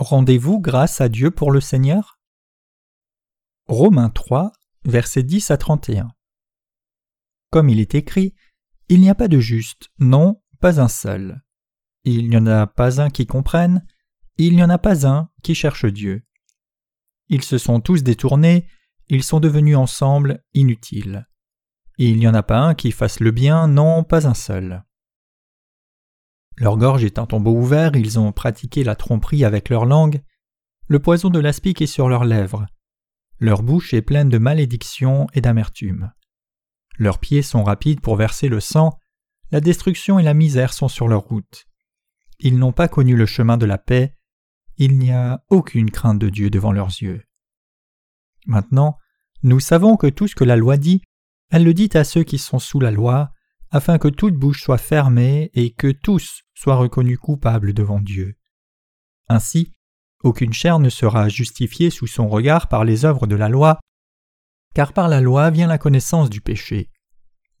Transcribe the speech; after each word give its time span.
Rendez-vous 0.00 0.60
grâce 0.60 1.02
à 1.02 1.10
Dieu 1.10 1.30
pour 1.30 1.52
le 1.52 1.60
Seigneur? 1.60 2.18
Romains 3.66 4.08
3, 4.08 4.50
versets 4.86 5.22
10 5.22 5.50
à 5.50 5.58
31. 5.58 6.08
Comme 7.50 7.68
il 7.68 7.80
est 7.80 7.94
écrit, 7.94 8.34
il 8.88 9.02
n'y 9.02 9.10
a 9.10 9.14
pas 9.14 9.28
de 9.28 9.38
juste, 9.38 9.90
non, 9.98 10.40
pas 10.58 10.80
un 10.80 10.88
seul. 10.88 11.42
Il 12.04 12.30
n'y 12.30 12.36
en 12.38 12.46
a 12.46 12.66
pas 12.66 13.02
un 13.02 13.10
qui 13.10 13.26
comprenne, 13.26 13.86
il 14.38 14.56
n'y 14.56 14.64
en 14.64 14.70
a 14.70 14.78
pas 14.78 15.06
un 15.06 15.28
qui 15.42 15.54
cherche 15.54 15.84
Dieu. 15.84 16.24
Ils 17.28 17.44
se 17.44 17.58
sont 17.58 17.80
tous 17.80 18.02
détournés, 18.02 18.66
ils 19.08 19.22
sont 19.22 19.38
devenus 19.38 19.76
ensemble 19.76 20.42
inutiles. 20.54 21.28
Il 21.98 22.16
n'y 22.16 22.26
en 22.26 22.32
a 22.32 22.42
pas 22.42 22.60
un 22.60 22.74
qui 22.74 22.90
fasse 22.90 23.20
le 23.20 23.32
bien, 23.32 23.68
non, 23.68 24.02
pas 24.02 24.26
un 24.26 24.32
seul. 24.32 24.82
Leur 26.60 26.76
gorge 26.76 27.04
est 27.04 27.18
un 27.18 27.24
tombeau 27.24 27.56
ouvert, 27.56 27.96
ils 27.96 28.18
ont 28.18 28.32
pratiqué 28.32 28.84
la 28.84 28.94
tromperie 28.94 29.46
avec 29.46 29.70
leur 29.70 29.86
langue, 29.86 30.20
le 30.88 30.98
poison 30.98 31.30
de 31.30 31.38
l'aspic 31.38 31.80
est 31.80 31.86
sur 31.86 32.10
leurs 32.10 32.26
lèvres, 32.26 32.66
leur 33.38 33.62
bouche 33.62 33.94
est 33.94 34.02
pleine 34.02 34.28
de 34.28 34.36
malédiction 34.36 35.26
et 35.32 35.40
d'amertume. 35.40 36.12
Leurs 36.98 37.18
pieds 37.18 37.40
sont 37.40 37.64
rapides 37.64 38.02
pour 38.02 38.16
verser 38.16 38.48
le 38.48 38.60
sang, 38.60 38.98
la 39.50 39.62
destruction 39.62 40.18
et 40.18 40.22
la 40.22 40.34
misère 40.34 40.74
sont 40.74 40.88
sur 40.88 41.08
leur 41.08 41.22
route. 41.22 41.64
Ils 42.40 42.58
n'ont 42.58 42.72
pas 42.72 42.88
connu 42.88 43.16
le 43.16 43.24
chemin 43.24 43.56
de 43.56 43.64
la 43.64 43.78
paix, 43.78 44.14
il 44.76 44.98
n'y 44.98 45.12
a 45.12 45.42
aucune 45.48 45.90
crainte 45.90 46.18
de 46.18 46.28
Dieu 46.28 46.50
devant 46.50 46.72
leurs 46.72 46.88
yeux. 47.00 47.22
Maintenant, 48.44 48.98
nous 49.42 49.60
savons 49.60 49.96
que 49.96 50.08
tout 50.08 50.28
ce 50.28 50.34
que 50.34 50.44
la 50.44 50.56
loi 50.56 50.76
dit, 50.76 51.00
elle 51.50 51.64
le 51.64 51.72
dit 51.72 51.88
à 51.94 52.04
ceux 52.04 52.22
qui 52.22 52.36
sont 52.36 52.58
sous 52.58 52.80
la 52.80 52.90
loi, 52.90 53.32
afin 53.70 53.98
que 53.98 54.08
toute 54.08 54.34
bouche 54.34 54.62
soit 54.62 54.78
fermée 54.78 55.50
et 55.54 55.70
que 55.70 55.90
tous 55.90 56.42
soient 56.60 56.76
reconnus 56.76 57.18
coupables 57.18 57.72
devant 57.72 58.00
Dieu. 58.00 58.36
Ainsi, 59.28 59.72
aucune 60.22 60.52
chair 60.52 60.78
ne 60.78 60.90
sera 60.90 61.30
justifiée 61.30 61.88
sous 61.88 62.06
son 62.06 62.28
regard 62.28 62.68
par 62.68 62.84
les 62.84 63.06
œuvres 63.06 63.26
de 63.26 63.34
la 63.34 63.48
loi, 63.48 63.80
car 64.74 64.92
par 64.92 65.08
la 65.08 65.22
loi 65.22 65.48
vient 65.48 65.66
la 65.66 65.78
connaissance 65.78 66.28
du 66.28 66.42
péché. 66.42 66.90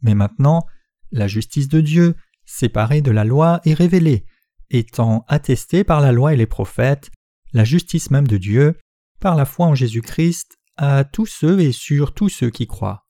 Mais 0.02 0.14
maintenant, 0.14 0.66
la 1.12 1.28
justice 1.28 1.68
de 1.68 1.80
Dieu, 1.80 2.14
séparée 2.44 3.00
de 3.00 3.10
la 3.10 3.24
loi, 3.24 3.62
est 3.64 3.72
révélée, 3.72 4.26
étant 4.68 5.24
attestée 5.28 5.82
par 5.82 6.02
la 6.02 6.12
loi 6.12 6.34
et 6.34 6.36
les 6.36 6.46
prophètes, 6.46 7.10
la 7.54 7.64
justice 7.64 8.10
même 8.10 8.28
de 8.28 8.36
Dieu, 8.36 8.78
par 9.18 9.34
la 9.34 9.46
foi 9.46 9.64
en 9.64 9.74
Jésus-Christ, 9.74 10.58
à 10.76 11.04
tous 11.04 11.26
ceux 11.26 11.60
et 11.60 11.72
sur 11.72 12.12
tous 12.12 12.28
ceux 12.28 12.50
qui 12.50 12.66
croient. 12.66 13.06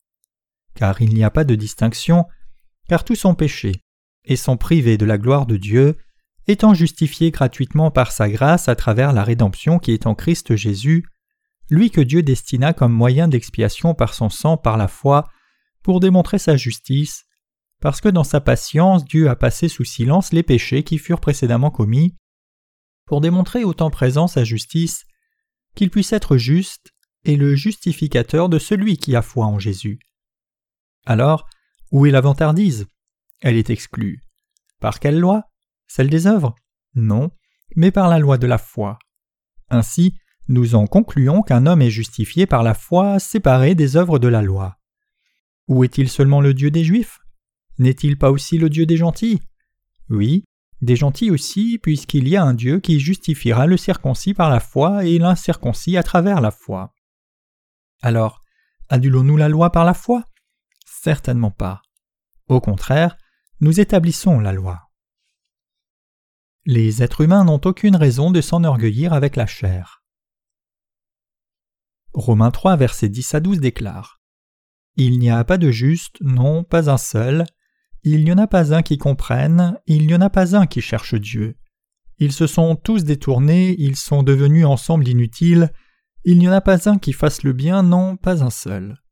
Car 0.75 1.03
il 1.03 1.13
n'y 1.15 1.25
a 1.25 1.31
pas 1.31 1.45
de 1.45 1.57
distinction, 1.57 2.27
car 2.89 3.03
tous 3.03 3.17
sont 3.17 3.35
péchés, 3.35 3.83
et 4.25 4.37
sont 4.37 4.57
privés 4.57 4.99
de 4.99 5.07
la 5.07 5.19
gloire 5.19 5.47
de 5.47 5.57
Dieu, 5.57 5.97
étant 6.47 6.75
justifiés 6.75 7.31
gratuitement 7.31 7.91
par 7.91 8.13
sa 8.13 8.29
grâce 8.29 8.69
à 8.69 8.75
travers 8.75 9.13
la 9.13 9.25
rédemption 9.25 9.79
qui 9.79 9.93
est 9.93 10.07
en 10.07 10.15
Christ 10.15 10.57
Jésus, 10.57 11.05
lui 11.71 11.91
que 11.91 12.01
Dieu 12.01 12.23
destina 12.23 12.73
comme 12.73 12.93
moyen 12.93 13.29
d'expiation 13.29 13.95
par 13.95 14.15
son 14.15 14.29
sang 14.29 14.57
par 14.57 14.77
la 14.77 14.89
foi, 14.89 15.29
pour 15.83 16.01
démontrer 16.01 16.39
sa 16.39 16.57
justice, 16.57 17.25
parce 17.81 18.01
que 18.01 18.09
dans 18.09 18.25
sa 18.25 18.41
patience 18.41 19.05
Dieu 19.05 19.29
a 19.29 19.37
passé 19.37 19.69
sous 19.69 19.85
silence 19.85 20.33
les 20.33 20.43
péchés 20.43 20.83
qui 20.83 20.99
furent 20.99 21.21
précédemment 21.21 21.71
commis, 21.71 22.17
pour 23.07 23.21
démontrer 23.21 23.65
au 23.65 23.75
temps 23.75 23.91
présent 23.91 24.27
sa 24.27 24.45
justice, 24.45 25.05
qu'il 25.75 25.91
puisse 25.91 26.13
être 26.13 26.37
juste 26.37 26.93
et 27.25 27.37
le 27.37 27.55
justificateur 27.55 28.49
de 28.49 28.59
celui 28.59 28.97
qui 28.97 29.15
a 29.15 29.23
foi 29.23 29.47
en 29.47 29.59
Jésus. 29.59 29.99
Alors, 31.07 31.49
où 31.93 32.07
est 32.07 32.11
la 32.11 32.21
vantardise? 32.21 32.87
Elle 33.41 33.57
est 33.57 33.71
exclue. 33.71 34.23
Par 34.81 35.01
quelle 35.01 35.19
loi? 35.19 35.45
Celle 35.87 36.11
des 36.11 36.27
œuvres? 36.27 36.55
Non, 36.95 37.31
mais 37.77 37.91
par 37.91 38.09
la 38.09 38.19
loi 38.19 38.39
de 38.39 38.47
la 38.47 38.59
foi. 38.59 38.99
Ainsi, 39.69 40.19
nous 40.49 40.75
en 40.75 40.87
concluons 40.87 41.43
qu'un 41.43 41.67
homme 41.67 41.83
est 41.83 41.91
justifié 41.91 42.47
par 42.47 42.63
la 42.63 42.75
foi 42.75 43.19
séparée 43.19 43.75
des 43.75 43.97
œuvres 43.97 44.19
de 44.19 44.29
la 44.29 44.43
loi. 44.43 44.77
Où 45.69 45.85
est-il 45.85 46.09
seulement 46.09 46.41
le 46.41 46.55
Dieu 46.55 46.71
des 46.71 46.85
Juifs? 46.85 47.19
N'est-il 47.79 48.19
pas 48.19 48.31
aussi 48.31 48.59
le 48.59 48.69
Dieu 48.69 48.85
des 48.85 48.97
gentils? 48.97 49.41
Oui, 50.09 50.45
des 50.83 50.97
gentils 50.97 51.31
aussi, 51.31 51.79
puisqu'il 51.79 52.27
y 52.29 52.37
a 52.37 52.43
un 52.43 52.55
Dieu 52.55 52.81
qui 52.81 53.01
justifiera 53.01 53.67
le 53.67 53.77
circoncis 53.77 54.35
par 54.35 54.51
la 54.51 54.61
foi 54.61 55.05
et 55.05 55.19
l'incirconcis 55.19 55.97
à 55.97 56.03
travers 56.03 56.41
la 56.41 56.51
foi. 56.51 56.93
Alors, 58.03 58.43
annulons-nous 58.89 59.37
la 59.37 59.49
loi 59.49 59.71
par 59.71 59.85
la 59.85 59.95
foi? 59.95 60.25
Certainement 60.85 61.51
pas. 61.51 61.83
Au 62.49 62.61
contraire, 62.61 63.17
nous 63.61 63.79
établissons 63.79 64.41
la 64.41 64.53
loi. 64.53 64.91
Les 66.65 67.03
êtres 67.03 67.21
humains 67.21 67.45
n'ont 67.45 67.61
aucune 67.65 67.97
raison 67.97 68.31
de 68.31 68.41
s'enorgueillir 68.41 69.13
avec 69.13 69.37
la 69.37 69.47
chair. 69.47 70.03
Romains 72.15 72.51
3, 72.51 72.77
versets 72.77 73.09
10 73.09 73.35
à 73.35 73.41
12 73.41 73.61
déclare 73.61 74.21
Il 74.97 75.19
n'y 75.19 75.31
a 75.31 75.45
pas 75.45 75.59
de 75.59 75.71
juste, 75.71 76.17
non, 76.23 76.65
pas 76.65 76.91
un 76.91 76.97
seul. 76.97 77.45
Il 78.03 78.25
n'y 78.25 78.33
en 78.33 78.39
a 78.39 78.47
pas 78.47 78.75
un 78.75 78.83
qui 78.83 78.97
comprenne, 78.97 79.79
il 79.87 80.07
n'y 80.07 80.15
en 80.15 80.23
a 80.23 80.31
pas 80.31 80.57
un 80.57 80.67
qui 80.67 80.81
cherche 80.81 81.15
Dieu. 81.15 81.59
Ils 82.19 82.33
se 82.33 82.47
sont 82.47 82.77
tous 82.77 83.05
détournés, 83.05 83.75
ils 83.79 83.97
sont 83.97 84.23
devenus 84.23 84.65
ensemble 84.65 85.07
inutiles. 85.07 85.71
Il 86.25 86.39
n'y 86.39 86.49
en 86.49 86.53
a 86.53 86.61
pas 86.63 86.89
un 86.89 86.99
qui 86.99 87.13
fasse 87.13 87.43
le 87.43 87.53
bien, 87.53 87.83
non, 87.83 88.17
pas 88.17 88.43
un 88.43 88.51
seul. 88.51 89.03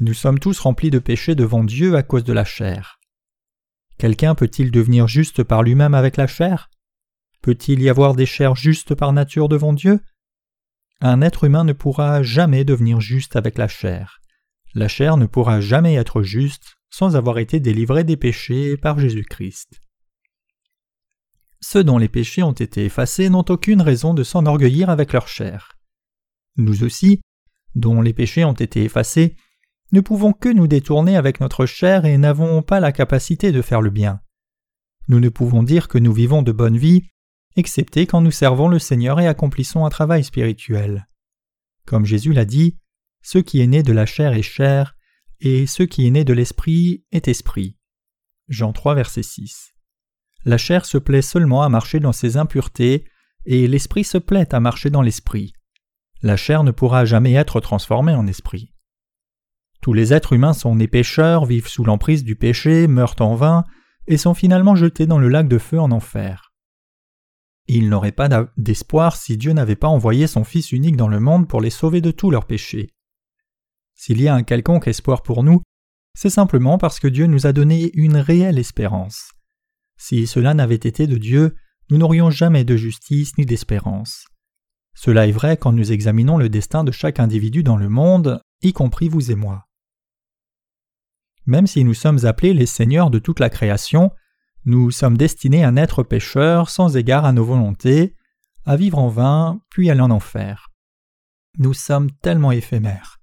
Nous 0.00 0.14
sommes 0.14 0.38
tous 0.38 0.58
remplis 0.58 0.90
de 0.90 0.98
péchés 0.98 1.34
devant 1.34 1.64
Dieu 1.64 1.96
à 1.96 2.02
cause 2.02 2.24
de 2.24 2.32
la 2.32 2.44
chair. 2.44 2.98
Quelqu'un 3.98 4.34
peut-il 4.34 4.70
devenir 4.70 5.08
juste 5.08 5.42
par 5.44 5.62
lui-même 5.62 5.94
avec 5.94 6.16
la 6.16 6.26
chair? 6.26 6.70
Peut-il 7.42 7.82
y 7.82 7.88
avoir 7.88 8.14
des 8.14 8.26
chairs 8.26 8.56
justes 8.56 8.94
par 8.94 9.12
nature 9.12 9.48
devant 9.48 9.72
Dieu? 9.72 10.00
Un 11.00 11.20
être 11.20 11.44
humain 11.44 11.64
ne 11.64 11.72
pourra 11.72 12.22
jamais 12.22 12.64
devenir 12.64 13.00
juste 13.00 13.36
avec 13.36 13.58
la 13.58 13.68
chair. 13.68 14.20
La 14.74 14.88
chair 14.88 15.16
ne 15.16 15.26
pourra 15.26 15.60
jamais 15.60 15.94
être 15.94 16.22
juste 16.22 16.76
sans 16.90 17.16
avoir 17.16 17.38
été 17.38 17.60
délivrée 17.60 18.04
des 18.04 18.16
péchés 18.16 18.76
par 18.76 18.98
Jésus-Christ. 18.98 19.80
Ceux 21.60 21.84
dont 21.84 21.98
les 21.98 22.08
péchés 22.08 22.42
ont 22.42 22.52
été 22.52 22.84
effacés 22.84 23.30
n'ont 23.30 23.44
aucune 23.48 23.82
raison 23.82 24.14
de 24.14 24.22
s'enorgueillir 24.22 24.90
avec 24.90 25.12
leur 25.12 25.28
chair. 25.28 25.76
Nous 26.56 26.84
aussi, 26.84 27.20
dont 27.74 28.00
les 28.00 28.12
péchés 28.12 28.44
ont 28.44 28.52
été 28.52 28.84
effacés, 28.84 29.36
ne 29.94 30.00
pouvons 30.00 30.32
que 30.32 30.48
nous 30.48 30.66
détourner 30.66 31.16
avec 31.16 31.38
notre 31.38 31.66
chair 31.66 32.04
et 32.04 32.18
n'avons 32.18 32.62
pas 32.62 32.80
la 32.80 32.90
capacité 32.90 33.52
de 33.52 33.62
faire 33.62 33.80
le 33.80 33.90
bien. 33.90 34.20
Nous 35.06 35.20
ne 35.20 35.28
pouvons 35.28 35.62
dire 35.62 35.86
que 35.86 35.98
nous 35.98 36.12
vivons 36.12 36.42
de 36.42 36.50
bonne 36.50 36.76
vie, 36.76 37.04
excepté 37.54 38.04
quand 38.04 38.20
nous 38.20 38.32
servons 38.32 38.66
le 38.66 38.80
Seigneur 38.80 39.20
et 39.20 39.28
accomplissons 39.28 39.86
un 39.86 39.90
travail 39.90 40.24
spirituel. 40.24 41.06
Comme 41.86 42.06
Jésus 42.06 42.32
l'a 42.32 42.44
dit, 42.44 42.76
ce 43.22 43.38
qui 43.38 43.60
est 43.60 43.68
né 43.68 43.84
de 43.84 43.92
la 43.92 44.04
chair 44.04 44.32
est 44.32 44.42
chair, 44.42 44.96
et 45.40 45.68
ce 45.68 45.84
qui 45.84 46.08
est 46.08 46.10
né 46.10 46.24
de 46.24 46.32
l'esprit 46.32 47.04
est 47.12 47.28
esprit. 47.28 47.78
Jean 48.48 48.72
3, 48.72 48.96
verset 48.96 49.22
6. 49.22 49.74
La 50.44 50.58
chair 50.58 50.86
se 50.86 50.98
plaît 50.98 51.22
seulement 51.22 51.62
à 51.62 51.68
marcher 51.68 52.00
dans 52.00 52.12
ses 52.12 52.36
impuretés, 52.36 53.04
et 53.46 53.68
l'esprit 53.68 54.02
se 54.02 54.18
plaît 54.18 54.52
à 54.52 54.58
marcher 54.58 54.90
dans 54.90 55.02
l'esprit. 55.02 55.52
La 56.20 56.36
chair 56.36 56.64
ne 56.64 56.72
pourra 56.72 57.04
jamais 57.04 57.34
être 57.34 57.60
transformée 57.60 58.14
en 58.14 58.26
esprit. 58.26 58.73
Tous 59.84 59.92
les 59.92 60.14
êtres 60.14 60.32
humains 60.32 60.54
sont 60.54 60.76
nés 60.76 60.88
pécheurs, 60.88 61.44
vivent 61.44 61.68
sous 61.68 61.84
l'emprise 61.84 62.24
du 62.24 62.36
péché, 62.36 62.86
meurent 62.86 63.16
en 63.20 63.34
vain, 63.34 63.64
et 64.06 64.16
sont 64.16 64.32
finalement 64.32 64.74
jetés 64.76 65.04
dans 65.04 65.18
le 65.18 65.28
lac 65.28 65.46
de 65.46 65.58
feu 65.58 65.78
en 65.78 65.90
enfer. 65.90 66.54
Ils 67.66 67.90
n'auraient 67.90 68.10
pas 68.10 68.30
d'espoir 68.56 69.14
si 69.14 69.36
Dieu 69.36 69.52
n'avait 69.52 69.76
pas 69.76 69.88
envoyé 69.88 70.26
son 70.26 70.42
Fils 70.42 70.72
unique 70.72 70.96
dans 70.96 71.08
le 71.08 71.20
monde 71.20 71.46
pour 71.46 71.60
les 71.60 71.68
sauver 71.68 72.00
de 72.00 72.12
tous 72.12 72.30
leurs 72.30 72.46
péchés. 72.46 72.94
S'il 73.94 74.22
y 74.22 74.26
a 74.26 74.34
un 74.34 74.42
quelconque 74.42 74.88
espoir 74.88 75.22
pour 75.22 75.44
nous, 75.44 75.60
c'est 76.14 76.30
simplement 76.30 76.78
parce 76.78 76.98
que 76.98 77.08
Dieu 77.08 77.26
nous 77.26 77.46
a 77.46 77.52
donné 77.52 77.90
une 77.92 78.16
réelle 78.16 78.58
espérance. 78.58 79.32
Si 79.98 80.26
cela 80.26 80.54
n'avait 80.54 80.76
été 80.76 81.06
de 81.06 81.18
Dieu, 81.18 81.56
nous 81.90 81.98
n'aurions 81.98 82.30
jamais 82.30 82.64
de 82.64 82.78
justice 82.78 83.36
ni 83.36 83.44
d'espérance. 83.44 84.24
Cela 84.94 85.26
est 85.26 85.32
vrai 85.32 85.58
quand 85.58 85.72
nous 85.72 85.92
examinons 85.92 86.38
le 86.38 86.48
destin 86.48 86.84
de 86.84 86.90
chaque 86.90 87.20
individu 87.20 87.62
dans 87.62 87.76
le 87.76 87.90
monde, 87.90 88.40
y 88.62 88.72
compris 88.72 89.10
vous 89.10 89.30
et 89.30 89.34
moi. 89.34 89.66
Même 91.46 91.66
si 91.66 91.84
nous 91.84 91.94
sommes 91.94 92.24
appelés 92.24 92.54
les 92.54 92.66
seigneurs 92.66 93.10
de 93.10 93.18
toute 93.18 93.40
la 93.40 93.50
création, 93.50 94.10
nous 94.64 94.90
sommes 94.90 95.18
destinés 95.18 95.64
à 95.64 95.70
naître 95.70 96.02
pécheurs 96.02 96.70
sans 96.70 96.96
égard 96.96 97.24
à 97.24 97.32
nos 97.32 97.44
volontés, 97.44 98.14
à 98.64 98.76
vivre 98.76 98.98
en 98.98 99.08
vain, 99.08 99.60
puis 99.70 99.90
aller 99.90 100.00
en 100.00 100.10
enfer. 100.10 100.70
Nous 101.58 101.74
sommes 101.74 102.10
tellement 102.22 102.50
éphémères. 102.50 103.18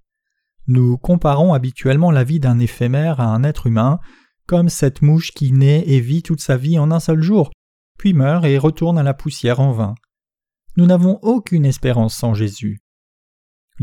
Nous 0.68 0.98
comparons 0.98 1.54
habituellement 1.54 2.12
la 2.12 2.24
vie 2.24 2.40
d'un 2.40 2.60
éphémère 2.60 3.20
à 3.20 3.26
un 3.26 3.44
être 3.44 3.68
humain, 3.68 4.00
comme 4.46 4.70
cette 4.70 5.02
mouche 5.02 5.32
qui 5.32 5.52
naît 5.52 5.84
et 5.88 6.00
vit 6.00 6.22
toute 6.22 6.42
sa 6.42 6.58
vie 6.58 6.78
en 6.78 6.92
un 6.92 7.00
seul 7.00 7.22
jour, 7.22 7.52
puis 7.98 8.14
meurt 8.14 8.46
et 8.46 8.58
retourne 8.58 8.98
à 8.98 9.04
la 9.04 9.14
poussière 9.14 9.60
en 9.60 9.72
vain. 9.72 9.96
Nous 10.78 10.86
n'avons 10.86 11.20
aucune 11.24 11.66
espérance 11.66 12.16
sans 12.16 12.34
Jésus. 12.34 12.80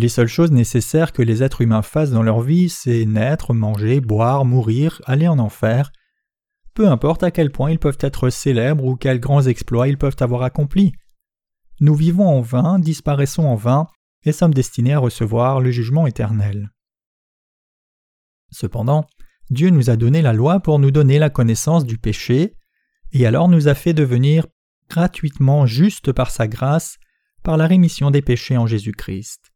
Les 0.01 0.09
seules 0.09 0.29
choses 0.29 0.53
nécessaires 0.53 1.13
que 1.13 1.23
les 1.23 1.43
êtres 1.43 1.61
humains 1.61 1.83
fassent 1.83 2.13
dans 2.13 2.23
leur 2.23 2.41
vie, 2.41 2.69
c'est 2.69 3.05
naître, 3.05 3.53
manger, 3.53 4.01
boire, 4.01 4.45
mourir, 4.45 5.03
aller 5.07 5.27
en 5.27 5.41
enfer. 5.41 5.91
Peu 6.73 6.87
importe 6.87 7.25
à 7.25 7.33
quel 7.33 7.51
point 7.51 7.73
ils 7.73 7.81
peuvent 7.81 7.99
être 7.99 8.31
célèbres 8.31 8.85
ou 8.85 8.95
quels 8.95 9.19
grands 9.19 9.43
exploits 9.43 9.89
ils 9.89 9.99
peuvent 9.99 10.15
avoir 10.21 10.45
accomplis. 10.45 10.93
nous 11.81 11.97
vivons 11.97 12.29
en 12.29 12.41
vain, 12.41 12.79
disparaissons 12.79 13.43
en 13.43 13.57
vain, 13.57 13.89
et 14.25 14.31
sommes 14.31 14.55
destinés 14.55 14.93
à 14.93 15.01
recevoir 15.01 15.61
le 15.61 15.73
jugement 15.73 16.07
éternel. 16.07 16.71
Cependant, 18.53 19.05
Dieu 19.51 19.71
nous 19.71 19.91
a 19.91 19.97
donné 19.97 20.23
la 20.23 20.33
loi 20.33 20.61
pour 20.61 20.79
nous 20.79 20.93
donner 20.93 21.19
la 21.19 21.29
connaissance 21.29 21.85
du 21.85 21.99
péché, 21.99 22.55
et 23.11 23.27
alors 23.27 23.49
nous 23.49 23.67
a 23.67 23.75
fait 23.75 23.95
devenir 23.95 24.47
gratuitement 24.89 25.67
justes 25.67 26.13
par 26.13 26.31
sa 26.31 26.47
grâce, 26.47 26.99
par 27.43 27.57
la 27.57 27.67
rémission 27.67 28.13
des 28.13 28.23
péchés 28.23 28.57
en 28.57 28.69
Jésus-Christ. 28.69 29.51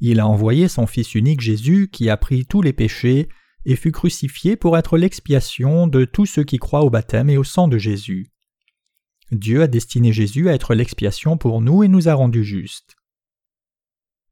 Il 0.00 0.20
a 0.20 0.26
envoyé 0.26 0.68
son 0.68 0.86
Fils 0.86 1.14
unique 1.14 1.40
Jésus 1.40 1.88
qui 1.90 2.10
a 2.10 2.16
pris 2.16 2.44
tous 2.44 2.62
les 2.62 2.72
péchés 2.72 3.28
et 3.64 3.76
fut 3.76 3.92
crucifié 3.92 4.56
pour 4.56 4.76
être 4.76 4.98
l'expiation 4.98 5.86
de 5.86 6.04
tous 6.04 6.26
ceux 6.26 6.44
qui 6.44 6.58
croient 6.58 6.84
au 6.84 6.90
baptême 6.90 7.30
et 7.30 7.36
au 7.36 7.44
sang 7.44 7.66
de 7.66 7.78
Jésus. 7.78 8.30
Dieu 9.32 9.62
a 9.62 9.66
destiné 9.66 10.12
Jésus 10.12 10.48
à 10.48 10.54
être 10.54 10.74
l'expiation 10.74 11.36
pour 11.36 11.60
nous 11.60 11.82
et 11.82 11.88
nous 11.88 12.08
a 12.08 12.14
rendus 12.14 12.44
justes. 12.44 12.96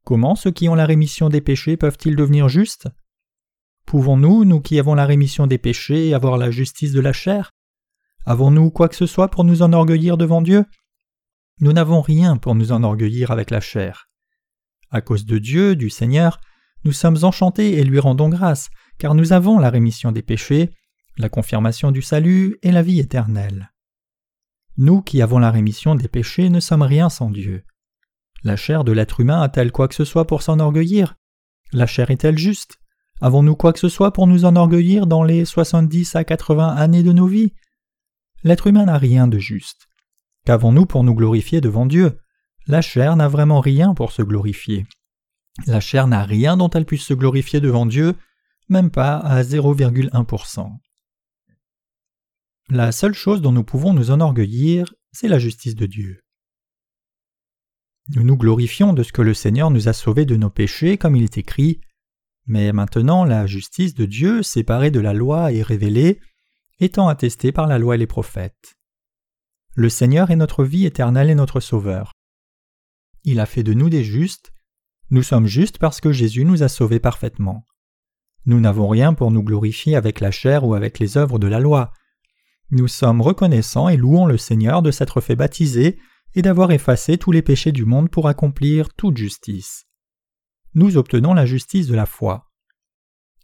Comment 0.05 0.37
ceux 0.37 0.53
qui 0.53 0.69
ont 0.69 0.75
la 0.75 0.87
rémission 0.87 1.31
des 1.31 1.41
péchés 1.41 1.77
peuvent-ils 1.77 2.15
devenir 2.15 2.49
justes? 2.49 2.89
Pouvons-nous, 3.87 4.45
nous 4.45 4.61
qui 4.61 4.79
avons 4.79 4.95
la 4.95 5.07
rémission 5.07 5.47
des 5.47 5.59
péchés, 5.59 6.15
avoir 6.15 6.37
la 6.37 6.51
justice 6.51 6.93
de 6.93 7.01
la 7.01 7.13
chair? 7.13 7.53
Avons-nous 8.27 8.71
quoi 8.71 8.89
que 8.89 8.97
ce 8.97 9.07
soit 9.07 9.29
pour 9.29 9.45
nous 9.45 9.63
enorgueillir 9.63 10.17
devant 10.17 10.43
Dieu? 10.43 10.65
Nous 11.61 11.73
n'avons 11.73 12.01
rien 12.01 12.37
pour 12.37 12.55
nous 12.55 12.71
enorgueillir 12.71 13.31
avec 13.31 13.51
la 13.51 13.61
chair. 13.61 14.09
À 14.91 15.01
cause 15.01 15.25
de 15.25 15.39
Dieu, 15.39 15.77
du 15.77 15.91
Seigneur, 15.91 16.41
nous 16.85 16.93
sommes 16.93 17.19
enchantés 17.23 17.79
et 17.79 17.85
lui 17.85 17.99
rendons 17.99 18.29
grâce, 18.29 18.71
car 18.99 19.15
nous 19.15 19.33
avons 19.33 19.59
la 19.59 19.71
rémission 19.71 20.13
des 20.13 20.23
péchés, 20.23 20.71
la 21.17 21.29
confirmation 21.29 21.91
du 21.91 22.03
salut 22.03 22.59
et 22.63 22.73
la 22.73 22.83
vie 22.83 23.01
éternelle. 23.01 23.71
Nous 24.77 25.03
qui 25.03 25.23
avons 25.23 25.39
la 25.39 25.51
rémission 25.51 25.95
des 25.95 26.09
péchés 26.09 26.51
ne 26.51 26.61
sommes 26.61 26.83
rien 26.83 27.09
sans 27.09 27.31
Dieu. 27.31 27.65
La 28.43 28.57
chair 28.57 28.85
de 28.85 28.93
l'être 28.93 29.21
humain 29.21 29.41
a-t-elle 29.41 29.73
quoi 29.73 29.89
que 29.89 29.95
ce 29.95 30.05
soit 30.05 30.27
pour 30.27 30.43
s'enorgueillir? 30.43 31.15
La 31.73 31.87
chair 31.87 32.11
est-elle 32.11 32.39
juste? 32.39 32.79
Avons-nous 33.21 33.57
quoi 33.57 33.73
que 33.73 33.79
ce 33.79 33.89
soit 33.89 34.13
pour 34.13 34.27
nous 34.27 34.45
enorgueillir 34.45 35.07
dans 35.07 35.23
les 35.23 35.45
soixante-dix 35.45 36.17
à 36.17 36.25
quatre-vingts 36.25 36.75
années 36.75 37.03
de 37.03 37.13
nos 37.13 37.27
vies? 37.27 37.53
L'être 38.43 38.67
humain 38.67 38.85
n'a 38.85 38.99
rien 38.99 39.29
de 39.29 39.39
juste. 39.39 39.87
Qu'avons-nous 40.45 40.85
pour 40.85 41.05
nous 41.05 41.15
glorifier 41.15 41.61
devant 41.61 41.87
Dieu? 41.87 42.19
La 42.67 42.81
chair 42.81 43.17
n'a 43.17 43.29
vraiment 43.29 43.61
rien 43.61 43.95
pour 43.95 44.13
se 44.13 44.23
glorifier. 44.23 44.87
La 45.67 45.81
chair 45.81 46.07
n'a 46.07 46.25
rien 46.25 46.57
dont 46.57 46.71
elle 46.71 46.87
puisse 46.87 47.05
se 47.05 47.15
glorifier 47.15 47.61
devant 47.61 47.87
Dieu, 47.87 48.15
même 48.69 48.91
pas 48.91 49.19
à 49.19 49.43
0,1%. 49.43 50.73
La 52.71 52.93
seule 52.93 53.15
chose 53.15 53.43
dont 53.43 53.53
nous 53.53 53.65
pouvons 53.65 53.93
nous 53.93 54.11
enorgueillir, 54.11 54.95
c'est 55.13 55.29
la 55.29 55.39
justice 55.39 55.75
de 55.75 55.87
Dieu. 55.87 56.21
Nous 58.15 58.25
nous 58.25 58.37
glorifions 58.37 58.93
de 58.93 59.03
ce 59.03 59.13
que 59.13 59.23
le 59.23 59.35
Seigneur 59.35 59.71
nous 59.71 59.89
a 59.89 59.93
sauvés 59.93 60.25
de 60.25 60.37
nos 60.37 60.51
péchés, 60.51 60.97
comme 60.97 61.17
il 61.17 61.23
est 61.23 61.39
écrit. 61.39 61.81
Mais 62.47 62.73
maintenant 62.73 63.25
la 63.25 63.47
justice 63.47 63.95
de 63.95 64.07
Dieu, 64.07 64.43
séparée 64.43 64.91
de 64.91 65.01
la 65.01 65.13
loi 65.13 65.53
et 65.53 65.63
révélée, 65.63 66.21
étant 66.81 67.09
attestée 67.09 67.53
par 67.53 67.67
la 67.67 67.79
loi 67.79 67.95
et 67.95 67.99
les 67.99 68.07
prophètes. 68.07 68.75
Le 69.75 69.89
Seigneur 69.89 70.31
est 70.31 70.37
notre 70.37 70.65
vie 70.65 70.87
éternelle 70.87 71.31
et 71.31 71.35
notre 71.35 71.61
Sauveur. 71.61 72.13
Il 73.25 73.41
a 73.41 73.47
fait 73.47 73.63
de 73.63 73.73
nous 73.73 73.89
des 73.89 74.05
justes. 74.05 74.53
Nous 75.11 75.23
sommes 75.23 75.47
justes 75.47 75.79
parce 75.79 76.01
que 76.01 76.13
Jésus 76.13 76.45
nous 76.45 76.63
a 76.63 76.69
sauvés 76.69 77.01
parfaitement. 77.01 77.67
Nous 78.47 78.61
n'avons 78.61 78.89
rien 78.89 79.15
pour 79.15 79.31
nous 79.31 79.43
glorifier 79.43 79.97
avec 79.97 80.21
la 80.21 80.31
chair 80.31 80.65
ou 80.65 80.75
avec 80.75 80.99
les 80.99 81.17
œuvres 81.17 81.39
de 81.39 81.47
la 81.47 81.59
loi. 81.59 81.93
Nous 82.71 82.89
sommes 82.89 83.23
reconnaissants 83.23 83.89
et 83.89 83.97
louons 83.97 84.27
le 84.27 84.37
Seigneur 84.37 84.83
de 84.83 84.91
s'être 84.91 85.23
fait 85.23 85.37
baptiser 85.37 85.99
et 86.35 86.43
d'avoir 86.43 86.71
effacé 86.71 87.17
tous 87.17 87.33
les 87.33 87.43
péchés 87.43 87.73
du 87.73 87.87
monde 87.87 88.11
pour 88.11 88.29
accomplir 88.29 88.93
toute 88.93 89.17
justice. 89.17 89.87
Nous 90.75 90.97
obtenons 90.97 91.33
la 91.33 91.47
justice 91.47 91.87
de 91.87 91.95
la 91.95 92.07
foi. 92.07 92.51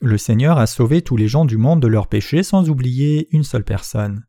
Le 0.00 0.18
Seigneur 0.18 0.58
a 0.58 0.66
sauvé 0.66 1.00
tous 1.00 1.16
les 1.16 1.28
gens 1.28 1.44
du 1.44 1.56
monde 1.56 1.80
de 1.80 1.86
leurs 1.86 2.08
péchés 2.08 2.42
sans 2.42 2.68
oublier 2.68 3.28
une 3.30 3.44
seule 3.44 3.64
personne. 3.64 4.26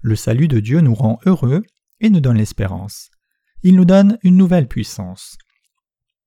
Le 0.00 0.16
salut 0.16 0.48
de 0.48 0.60
Dieu 0.60 0.80
nous 0.80 0.94
rend 0.94 1.18
heureux 1.26 1.62
et 2.00 2.10
nous 2.10 2.20
donne 2.20 2.38
l'espérance. 2.38 3.10
Il 3.62 3.76
nous 3.76 3.84
donne 3.84 4.18
une 4.22 4.36
nouvelle 4.36 4.66
puissance. 4.66 5.38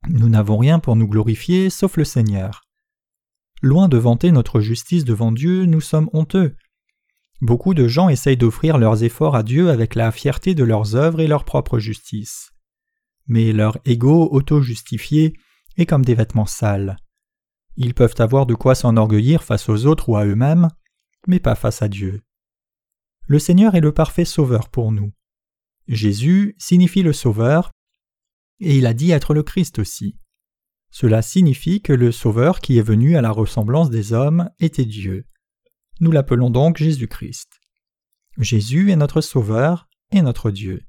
Nous 0.07 0.29
n'avons 0.29 0.57
rien 0.57 0.79
pour 0.79 0.95
nous 0.95 1.07
glorifier 1.07 1.69
sauf 1.69 1.97
le 1.97 2.05
Seigneur. 2.05 2.61
Loin 3.61 3.89
de 3.89 3.97
vanter 3.97 4.31
notre 4.31 4.61
justice 4.61 5.05
devant 5.05 5.31
Dieu, 5.31 5.65
nous 5.65 5.81
sommes 5.81 6.09
honteux. 6.13 6.55
Beaucoup 7.41 7.73
de 7.73 7.87
gens 7.87 8.07
essayent 8.07 8.37
d'offrir 8.37 8.77
leurs 8.77 9.03
efforts 9.03 9.35
à 9.35 9.43
Dieu 9.43 9.69
avec 9.69 9.95
la 9.95 10.11
fierté 10.11 10.55
de 10.55 10.63
leurs 10.63 10.95
œuvres 10.95 11.19
et 11.19 11.27
leur 11.27 11.43
propre 11.43 11.79
justice. 11.79 12.51
Mais 13.27 13.51
leur 13.51 13.77
ego 13.85 14.29
auto-justifié 14.31 15.33
est 15.77 15.85
comme 15.85 16.05
des 16.05 16.15
vêtements 16.15 16.45
sales. 16.45 16.95
Ils 17.75 17.93
peuvent 17.93 18.15
avoir 18.19 18.45
de 18.45 18.55
quoi 18.55 18.75
s'enorgueillir 18.75 19.43
face 19.43 19.67
aux 19.67 19.85
autres 19.85 20.07
ou 20.07 20.15
à 20.15 20.25
eux-mêmes, 20.25 20.69
mais 21.27 21.39
pas 21.39 21.55
face 21.55 21.81
à 21.81 21.89
Dieu. 21.89 22.21
Le 23.27 23.39
Seigneur 23.39 23.75
est 23.75 23.81
le 23.81 23.91
parfait 23.91 24.25
Sauveur 24.25 24.69
pour 24.69 24.91
nous. 24.91 25.11
Jésus 25.87 26.55
signifie 26.57 27.03
le 27.03 27.13
Sauveur, 27.13 27.71
et 28.59 28.77
il 28.77 28.85
a 28.85 28.93
dit 28.93 29.11
être 29.11 29.33
le 29.33 29.43
Christ 29.43 29.79
aussi. 29.79 30.17
Cela 30.89 31.21
signifie 31.21 31.81
que 31.81 31.93
le 31.93 32.11
Sauveur 32.11 32.61
qui 32.61 32.77
est 32.77 32.81
venu 32.81 33.17
à 33.17 33.21
la 33.21 33.31
ressemblance 33.31 33.89
des 33.89 34.13
hommes 34.13 34.49
était 34.59 34.85
Dieu. 34.85 35.25
Nous 35.99 36.11
l'appelons 36.11 36.49
donc 36.49 36.77
Jésus-Christ. 36.77 37.59
Jésus 38.37 38.91
est 38.91 38.95
notre 38.95 39.21
Sauveur 39.21 39.87
et 40.11 40.21
notre 40.21 40.51
Dieu. 40.51 40.83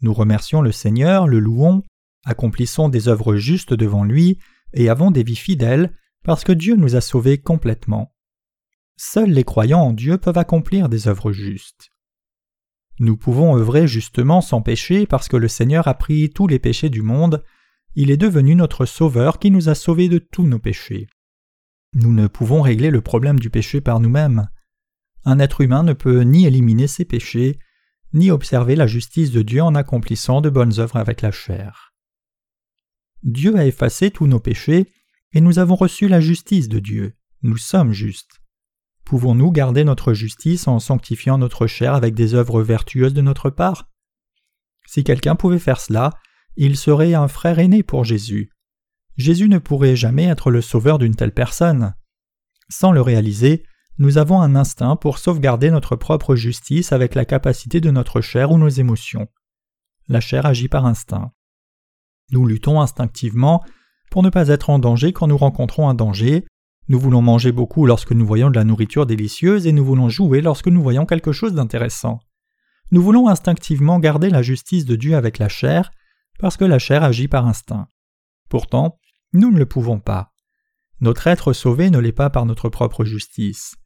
Nous 0.00 0.14
remercions 0.14 0.62
le 0.62 0.72
Seigneur, 0.72 1.26
le 1.26 1.38
louons, 1.38 1.82
accomplissons 2.24 2.88
des 2.88 3.08
œuvres 3.08 3.36
justes 3.36 3.74
devant 3.74 4.04
lui 4.04 4.38
et 4.72 4.88
avons 4.88 5.10
des 5.10 5.22
vies 5.22 5.36
fidèles 5.36 5.94
parce 6.24 6.44
que 6.44 6.52
Dieu 6.52 6.76
nous 6.76 6.96
a 6.96 7.00
sauvés 7.00 7.38
complètement. 7.38 8.14
Seuls 8.96 9.30
les 9.30 9.44
croyants 9.44 9.80
en 9.80 9.92
Dieu 9.92 10.18
peuvent 10.18 10.38
accomplir 10.38 10.88
des 10.88 11.08
œuvres 11.08 11.32
justes. 11.32 11.90
Nous 12.98 13.16
pouvons 13.16 13.56
œuvrer 13.56 13.88
justement 13.88 14.40
sans 14.40 14.62
péché 14.62 15.06
parce 15.06 15.28
que 15.28 15.36
le 15.36 15.48
Seigneur 15.48 15.88
a 15.88 15.94
pris 15.94 16.30
tous 16.30 16.46
les 16.46 16.58
péchés 16.58 16.90
du 16.90 17.02
monde, 17.02 17.42
il 17.96 18.10
est 18.10 18.16
devenu 18.16 18.54
notre 18.54 18.86
Sauveur 18.86 19.38
qui 19.38 19.50
nous 19.50 19.68
a 19.68 19.74
sauvés 19.74 20.08
de 20.08 20.18
tous 20.18 20.46
nos 20.46 20.58
péchés. 20.58 21.08
Nous 21.94 22.12
ne 22.12 22.26
pouvons 22.26 22.62
régler 22.62 22.90
le 22.90 23.00
problème 23.00 23.38
du 23.38 23.50
péché 23.50 23.80
par 23.80 24.00
nous-mêmes. 24.00 24.48
Un 25.24 25.38
être 25.38 25.60
humain 25.60 25.84
ne 25.84 25.92
peut 25.92 26.22
ni 26.22 26.44
éliminer 26.44 26.86
ses 26.86 27.04
péchés, 27.04 27.58
ni 28.12 28.30
observer 28.30 28.76
la 28.76 28.86
justice 28.86 29.30
de 29.30 29.42
Dieu 29.42 29.62
en 29.62 29.74
accomplissant 29.74 30.40
de 30.40 30.50
bonnes 30.50 30.78
œuvres 30.78 30.96
avec 30.96 31.22
la 31.22 31.30
chair. 31.30 31.94
Dieu 33.22 33.56
a 33.56 33.64
effacé 33.64 34.10
tous 34.10 34.26
nos 34.26 34.40
péchés, 34.40 34.92
et 35.32 35.40
nous 35.40 35.58
avons 35.58 35.76
reçu 35.76 36.08
la 36.08 36.20
justice 36.20 36.68
de 36.68 36.78
Dieu. 36.78 37.16
Nous 37.42 37.56
sommes 37.56 37.92
justes. 37.92 38.43
Pouvons-nous 39.04 39.50
garder 39.50 39.84
notre 39.84 40.14
justice 40.14 40.66
en 40.66 40.78
sanctifiant 40.78 41.38
notre 41.38 41.66
chair 41.66 41.94
avec 41.94 42.14
des 42.14 42.34
œuvres 42.34 42.62
vertueuses 42.62 43.14
de 43.14 43.20
notre 43.20 43.50
part? 43.50 43.88
Si 44.86 45.04
quelqu'un 45.04 45.36
pouvait 45.36 45.58
faire 45.58 45.80
cela, 45.80 46.10
il 46.56 46.76
serait 46.76 47.14
un 47.14 47.28
frère 47.28 47.58
aîné 47.58 47.82
pour 47.82 48.04
Jésus. 48.04 48.50
Jésus 49.16 49.48
ne 49.48 49.58
pourrait 49.58 49.96
jamais 49.96 50.24
être 50.24 50.50
le 50.50 50.60
sauveur 50.60 50.98
d'une 50.98 51.14
telle 51.14 51.34
personne. 51.34 51.94
Sans 52.68 52.92
le 52.92 53.00
réaliser, 53.00 53.64
nous 53.98 54.18
avons 54.18 54.40
un 54.40 54.56
instinct 54.56 54.96
pour 54.96 55.18
sauvegarder 55.18 55.70
notre 55.70 55.96
propre 55.96 56.34
justice 56.34 56.92
avec 56.92 57.14
la 57.14 57.24
capacité 57.24 57.80
de 57.80 57.90
notre 57.90 58.20
chair 58.20 58.50
ou 58.50 58.58
nos 58.58 58.68
émotions. 58.68 59.28
La 60.08 60.20
chair 60.20 60.46
agit 60.46 60.68
par 60.68 60.86
instinct. 60.86 61.32
Nous 62.30 62.46
luttons 62.46 62.80
instinctivement 62.80 63.62
pour 64.10 64.22
ne 64.22 64.30
pas 64.30 64.48
être 64.48 64.70
en 64.70 64.78
danger 64.78 65.12
quand 65.12 65.26
nous 65.26 65.36
rencontrons 65.36 65.88
un 65.88 65.94
danger. 65.94 66.44
Nous 66.88 67.00
voulons 67.00 67.22
manger 67.22 67.50
beaucoup 67.50 67.86
lorsque 67.86 68.12
nous 68.12 68.26
voyons 68.26 68.50
de 68.50 68.56
la 68.56 68.64
nourriture 68.64 69.06
délicieuse 69.06 69.66
et 69.66 69.72
nous 69.72 69.84
voulons 69.84 70.10
jouer 70.10 70.42
lorsque 70.42 70.68
nous 70.68 70.82
voyons 70.82 71.06
quelque 71.06 71.32
chose 71.32 71.54
d'intéressant. 71.54 72.20
Nous 72.90 73.00
voulons 73.00 73.28
instinctivement 73.28 73.98
garder 73.98 74.28
la 74.28 74.42
justice 74.42 74.84
de 74.84 74.94
Dieu 74.94 75.16
avec 75.16 75.38
la 75.38 75.48
chair 75.48 75.90
parce 76.38 76.58
que 76.58 76.64
la 76.64 76.78
chair 76.78 77.02
agit 77.02 77.28
par 77.28 77.46
instinct. 77.46 77.88
Pourtant, 78.50 78.98
nous 79.32 79.50
ne 79.50 79.58
le 79.58 79.64
pouvons 79.64 79.98
pas. 79.98 80.32
Notre 81.00 81.26
être 81.26 81.54
sauvé 81.54 81.88
ne 81.88 81.98
l'est 81.98 82.12
pas 82.12 82.28
par 82.28 82.44
notre 82.44 82.68
propre 82.68 83.04
justice. 83.04 83.76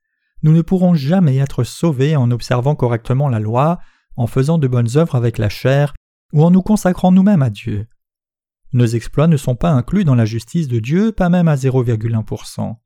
Nous 0.43 0.53
ne 0.53 0.63
pourrons 0.63 0.95
jamais 0.95 1.37
être 1.37 1.63
sauvés 1.63 2.17
en 2.17 2.31
observant 2.33 2.75
correctement 2.75 3.29
la 3.29 3.39
loi, 3.39 3.79
en 4.17 4.27
faisant 4.27 4.59
de 4.59 4.67
bonnes 4.67 4.97
œuvres 4.97 5.15
avec 5.15 5.39
la 5.39 5.49
chair, 5.49 5.95
ou 6.33 6.45
en 6.45 6.51
nous 6.51 6.63
consacrant 6.63 7.13
nous-mêmes 7.13 7.43
à 7.43 7.51
Dieu. 7.51 7.87
Nos 8.73 8.87
exploits 8.87 9.29
ne 9.29 9.37
sont 9.37 9.57
pas 9.57 9.71
inclus 9.71 10.05
dans 10.05 10.15
la 10.17 10.27
justice 10.27 10.69
de 10.69 10.81
Dieu, 10.81 11.13
pas 11.13 11.29
même 11.29 11.49
à 11.49 11.55
0,1%. 11.55 12.77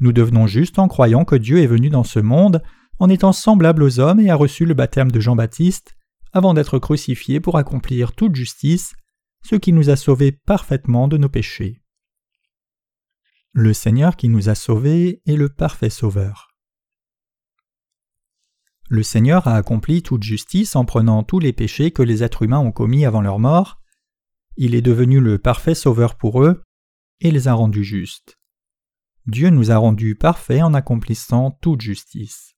Nous 0.00 0.12
devenons 0.12 0.46
justes 0.46 0.78
en 0.78 0.88
croyant 0.88 1.24
que 1.24 1.36
Dieu 1.36 1.58
est 1.58 1.66
venu 1.66 1.90
dans 1.90 2.04
ce 2.04 2.20
monde, 2.20 2.62
en 2.98 3.08
étant 3.08 3.32
semblable 3.32 3.82
aux 3.82 4.00
hommes 4.00 4.20
et 4.20 4.30
a 4.30 4.36
reçu 4.36 4.64
le 4.64 4.74
baptême 4.74 5.10
de 5.10 5.20
Jean-Baptiste, 5.20 5.96
avant 6.32 6.54
d'être 6.54 6.78
crucifié 6.78 7.40
pour 7.40 7.56
accomplir 7.56 8.12
toute 8.12 8.34
justice, 8.34 8.94
ce 9.42 9.56
qui 9.56 9.72
nous 9.72 9.90
a 9.90 9.96
sauvés 9.96 10.32
parfaitement 10.32 11.08
de 11.08 11.16
nos 11.16 11.28
péchés. 11.28 11.80
Le 13.52 13.72
Seigneur 13.72 14.16
qui 14.16 14.28
nous 14.28 14.48
a 14.48 14.54
sauvés 14.54 15.22
est 15.26 15.36
le 15.36 15.48
parfait 15.48 15.90
Sauveur. 15.90 16.48
Le 18.88 19.02
Seigneur 19.02 19.46
a 19.48 19.56
accompli 19.56 20.02
toute 20.02 20.22
justice 20.22 20.76
en 20.76 20.84
prenant 20.84 21.22
tous 21.22 21.40
les 21.40 21.52
péchés 21.52 21.90
que 21.90 22.02
les 22.02 22.22
êtres 22.22 22.42
humains 22.42 22.58
ont 22.58 22.72
commis 22.72 23.04
avant 23.04 23.20
leur 23.20 23.38
mort. 23.38 23.80
Il 24.56 24.74
est 24.74 24.82
devenu 24.82 25.20
le 25.20 25.38
parfait 25.38 25.74
sauveur 25.74 26.16
pour 26.16 26.42
eux 26.42 26.62
et 27.20 27.30
les 27.30 27.48
a 27.48 27.54
rendus 27.54 27.84
justes. 27.84 28.37
Dieu 29.28 29.50
nous 29.50 29.70
a 29.70 29.76
rendus 29.76 30.14
parfaits 30.14 30.62
en 30.62 30.72
accomplissant 30.72 31.50
toute 31.60 31.82
justice. 31.82 32.54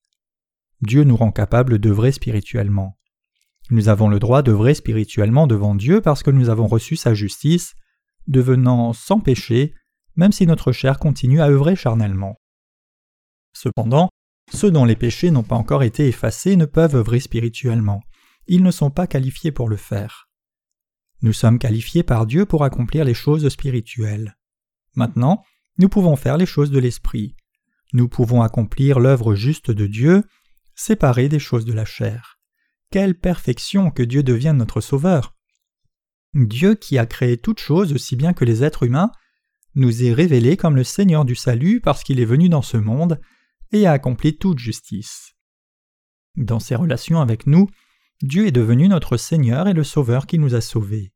Dieu 0.83 1.03
nous 1.03 1.17
rend 1.17 1.33
capables 1.33 1.81
d'œuvrer 1.81 2.13
spirituellement. 2.13 2.97
Nous 3.71 3.89
avons 3.89 4.09
le 4.09 4.21
droit 4.21 4.43
d'œuvrer 4.43 4.75
spirituellement 4.75 5.49
devant 5.49 5.75
Dieu 5.75 6.01
parce 6.01 6.23
que 6.23 6.31
nous 6.31 6.49
avons 6.49 6.69
reçu 6.69 6.95
sa 6.95 7.13
justice, 7.13 7.75
devenant 8.29 8.93
sans 8.93 9.19
péché, 9.19 9.75
même 10.15 10.31
si 10.31 10.47
notre 10.47 10.71
chair 10.71 11.01
continue 11.01 11.41
à 11.41 11.49
œuvrer 11.49 11.75
charnellement. 11.75 12.37
Cependant, 13.53 14.09
ceux 14.53 14.71
dont 14.71 14.85
les 14.85 14.97
péchés 14.97 15.33
n'ont 15.33 15.43
pas 15.43 15.57
encore 15.57 15.83
été 15.83 16.07
effacés 16.07 16.55
ne 16.55 16.67
peuvent 16.67 16.95
œuvrer 16.95 17.19
spirituellement. 17.19 18.01
Ils 18.47 18.63
ne 18.63 18.71
sont 18.71 18.91
pas 18.91 19.09
qualifiés 19.09 19.51
pour 19.51 19.69
le 19.69 19.77
faire. 19.77 20.29
Nous 21.23 21.33
sommes 21.33 21.59
qualifiés 21.59 22.05
par 22.05 22.27
Dieu 22.27 22.47
pour 22.47 22.63
accomplir 22.63 23.05
les 23.05 23.15
choses 23.15 23.49
spirituelles. 23.49 24.37
Maintenant, 24.95 25.43
nous 25.81 25.89
pouvons 25.89 26.15
faire 26.15 26.37
les 26.37 26.45
choses 26.45 26.71
de 26.71 26.79
l'esprit. 26.79 27.35
Nous 27.95 28.07
pouvons 28.07 28.43
accomplir 28.43 29.01
l'œuvre 29.01 29.35
juste 29.35 29.71
de 29.71 29.87
Dieu, 29.87 30.25
séparée 30.75 31.31
des 31.31 31.39
choses 31.39 31.65
de 31.65 31.73
la 31.73 31.87
chair. 31.87 32.39
Quelle 32.91 33.19
perfection 33.19 33.91
que 33.91 34.03
Dieu 34.03 34.23
devienne 34.23 34.59
notre 34.59 34.83
Sauveur. 34.83 35.35
Dieu 36.35 36.75
qui 36.75 36.99
a 36.99 37.07
créé 37.07 37.39
toutes 37.39 37.61
choses 37.61 37.95
aussi 37.95 38.15
bien 38.15 38.35
que 38.35 38.45
les 38.45 38.63
êtres 38.63 38.83
humains, 38.83 39.11
nous 39.75 40.05
est 40.05 40.13
révélé 40.13 40.59
comme 40.59 40.77
le 40.77 40.85
Seigneur 40.85 41.25
du 41.25 41.35
salut 41.35 41.81
parce 41.81 42.05
qu'il 42.05 42.21
est 42.21 42.27
venu 42.27 42.51
dans 42.51 42.63
ce 42.63 42.77
monde 42.77 43.19
et 43.73 43.87
a 43.87 43.93
accompli 43.93 44.37
toute 44.37 44.59
justice. 44.59 45.35
Dans 46.37 46.61
ses 46.61 46.75
relations 46.75 47.23
avec 47.23 47.47
nous, 47.47 47.69
Dieu 48.21 48.47
est 48.47 48.53
devenu 48.53 48.87
notre 48.87 49.17
Seigneur 49.17 49.67
et 49.67 49.73
le 49.73 49.85
Sauveur 49.85 50.27
qui 50.27 50.39
nous 50.39 50.55
a 50.55 50.61
sauvés. 50.61 51.15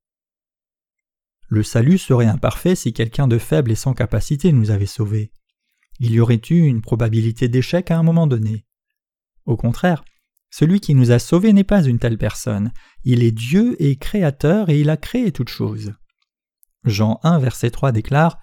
Le 1.55 1.63
salut 1.63 1.99
serait 1.99 2.27
imparfait 2.27 2.75
si 2.75 2.93
quelqu'un 2.93 3.29
de 3.29 3.39
faible 3.39 3.71
et 3.71 3.77
sans 3.77 3.95
capacité 3.95 4.51
nous 4.51 4.73
avait 4.73 4.87
sauvés. 4.87 5.31
Il 6.01 6.11
y 6.11 6.19
aurait 6.19 6.41
eu 6.51 6.67
une 6.67 6.83
probabilité 6.83 7.49
d'échec 7.49 7.93
à 7.93 7.97
un 7.97 8.03
moment 8.03 8.27
donné. 8.27 8.67
Au 9.47 9.57
contraire, 9.57 10.05
celui 10.51 10.81
qui 10.81 10.97
nous 10.97 11.13
a 11.13 11.21
sauvés 11.21 11.53
n'est 11.53 11.63
pas 11.63 11.85
une 11.85 12.01
telle 12.01 12.19
personne. 12.19 12.73
Il 13.05 13.23
est 13.23 13.31
Dieu 13.31 13.81
et 13.81 13.95
créateur 13.95 14.69
et 14.69 14.81
il 14.81 14.91
a 14.91 14.97
créé 14.97 15.31
toutes 15.31 15.49
choses. 15.49 15.95
Jean 16.83 17.21
1 17.23 17.39
verset 17.39 17.71
3 17.71 17.93
déclare 17.93 18.41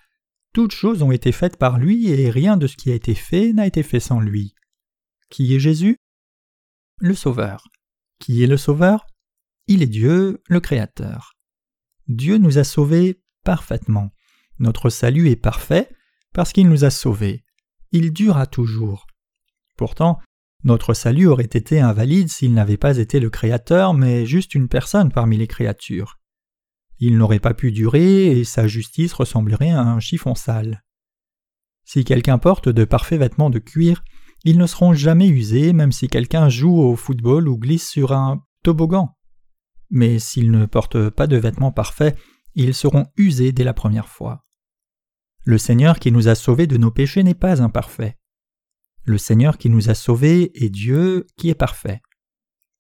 Toutes 0.54 0.72
choses 0.72 1.02
ont 1.02 1.12
été 1.12 1.34
faites 1.34 1.58
par 1.58 1.80
lui 1.80 2.08
et 2.12 2.30
rien 2.30 2.56
de 2.56 2.66
ce 2.66 2.78
qui 2.78 2.92
a 2.92 2.96
été 2.96 3.14
fait 3.14 3.52
n'a 3.52 3.68
été 3.68 3.84
fait 3.84 4.00
sans 4.00 4.22
lui. 4.22 4.56
Qui 5.30 5.54
est 5.54 5.60
Jésus? 5.60 5.98
Le 7.00 7.14
Sauveur. 7.14 7.68
Qui 8.20 8.42
est 8.42 8.48
le 8.48 8.56
Sauveur? 8.56 9.06
Il 9.68 9.82
est 9.82 9.88
Dieu, 9.88 10.42
le 10.48 10.62
Créateur. 10.62 11.34
Dieu 12.12 12.38
nous 12.38 12.58
a 12.58 12.66
sauvés 12.66 13.22
parfaitement. 13.46 14.12
Notre 14.60 14.90
salut 14.90 15.30
est 15.30 15.38
parfait 15.38 15.90
parce 16.34 16.52
qu'il 16.52 16.68
nous 16.68 16.84
a 16.84 16.90
sauvés. 16.90 17.46
Il 17.94 18.12
durera 18.12 18.48
toujours. 18.48 19.08
Pourtant, 19.78 20.20
notre 20.66 20.94
salut 20.94 21.28
aurait 21.28 21.46
été 21.46 21.80
invalide 21.80 22.28
s'il 22.28 22.54
n'avait 22.54 22.76
pas 22.76 22.98
été 22.98 23.22
le 23.22 23.30
Créateur, 23.30 23.94
mais 23.94 24.26
juste 24.26 24.56
une 24.56 24.68
personne 24.68 25.10
parmi 25.10 25.38
les 25.38 25.48
créatures. 25.48 26.20
Il 27.00 27.18
n'aurait 27.18 27.40
pas 27.40 27.54
pu 27.54 27.72
durer 27.72 28.28
et 28.28 28.44
sa 28.44 28.68
justice 28.68 29.14
ressemblerait 29.14 29.72
à 29.72 29.82
un 29.82 30.02
chiffon 30.02 30.36
sale. 30.36 30.84
Si 31.86 32.04
quelqu'un 32.04 32.40
porte 32.40 32.68
de 32.68 32.84
parfaits 32.84 33.20
vêtements 33.20 33.50
de 33.50 33.60
cuir, 33.60 34.04
ils 34.44 34.58
ne 34.58 34.68
seront 34.68 34.94
jamais 34.94 35.30
usés 35.30 35.72
même 35.72 35.94
si 35.94 36.10
quelqu'un 36.10 36.50
joue 36.50 36.78
au 36.78 36.98
football 36.98 37.48
ou 37.48 37.58
glisse 37.58 37.90
sur 37.90 38.12
un 38.12 38.44
toboggan. 38.64 39.16
Mais 39.92 40.20
s'ils 40.20 40.52
ne 40.52 40.66
portent 40.66 41.10
pas 41.10 41.28
de 41.28 41.38
vêtements 41.38 41.72
parfaits, 41.72 42.18
ils 42.56 42.74
seront 42.74 43.08
usés 43.18 43.52
dès 43.52 43.64
la 43.64 43.74
première 43.74 44.08
fois. 44.08 44.46
Le 45.44 45.58
Seigneur 45.58 46.00
qui 46.00 46.12
nous 46.12 46.28
a 46.28 46.36
sauvés 46.36 46.68
de 46.68 46.78
nos 46.78 46.92
péchés 46.92 47.24
n'est 47.24 47.34
pas 47.34 47.62
imparfait. 47.62 48.18
Le 49.04 49.18
Seigneur 49.18 49.58
qui 49.58 49.70
nous 49.70 49.90
a 49.90 49.96
sauvés 49.96 50.52
est 50.56 50.70
Dieu 50.70 51.28
qui 51.38 51.50
est 51.50 51.56
parfait. 51.56 52.02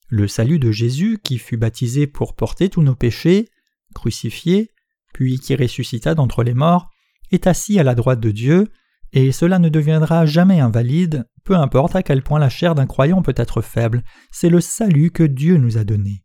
Le 0.07 0.27
salut 0.27 0.59
de 0.59 0.71
Jésus 0.71 1.19
qui 1.23 1.37
fut 1.37 1.57
baptisé 1.57 2.05
pour 2.07 2.35
porter 2.35 2.69
tous 2.69 2.83
nos 2.83 2.95
péchés, 2.95 3.47
crucifié, 3.95 4.71
puis 5.13 5.39
qui 5.39 5.55
ressuscita 5.55 6.15
d'entre 6.15 6.43
les 6.43 6.53
morts, 6.53 6.89
est 7.31 7.47
assis 7.47 7.79
à 7.79 7.83
la 7.83 7.95
droite 7.95 8.19
de 8.19 8.31
Dieu, 8.31 8.67
et 9.13 9.31
cela 9.31 9.59
ne 9.59 9.69
deviendra 9.69 10.25
jamais 10.25 10.59
invalide, 10.59 11.27
peu 11.43 11.55
importe 11.55 11.95
à 11.95 12.03
quel 12.03 12.23
point 12.23 12.39
la 12.39 12.49
chair 12.49 12.75
d'un 12.75 12.85
croyant 12.85 13.21
peut 13.21 13.33
être 13.35 13.61
faible, 13.61 14.03
c'est 14.31 14.49
le 14.49 14.61
salut 14.61 15.11
que 15.11 15.23
Dieu 15.23 15.57
nous 15.57 15.77
a 15.77 15.83
donné. 15.83 16.23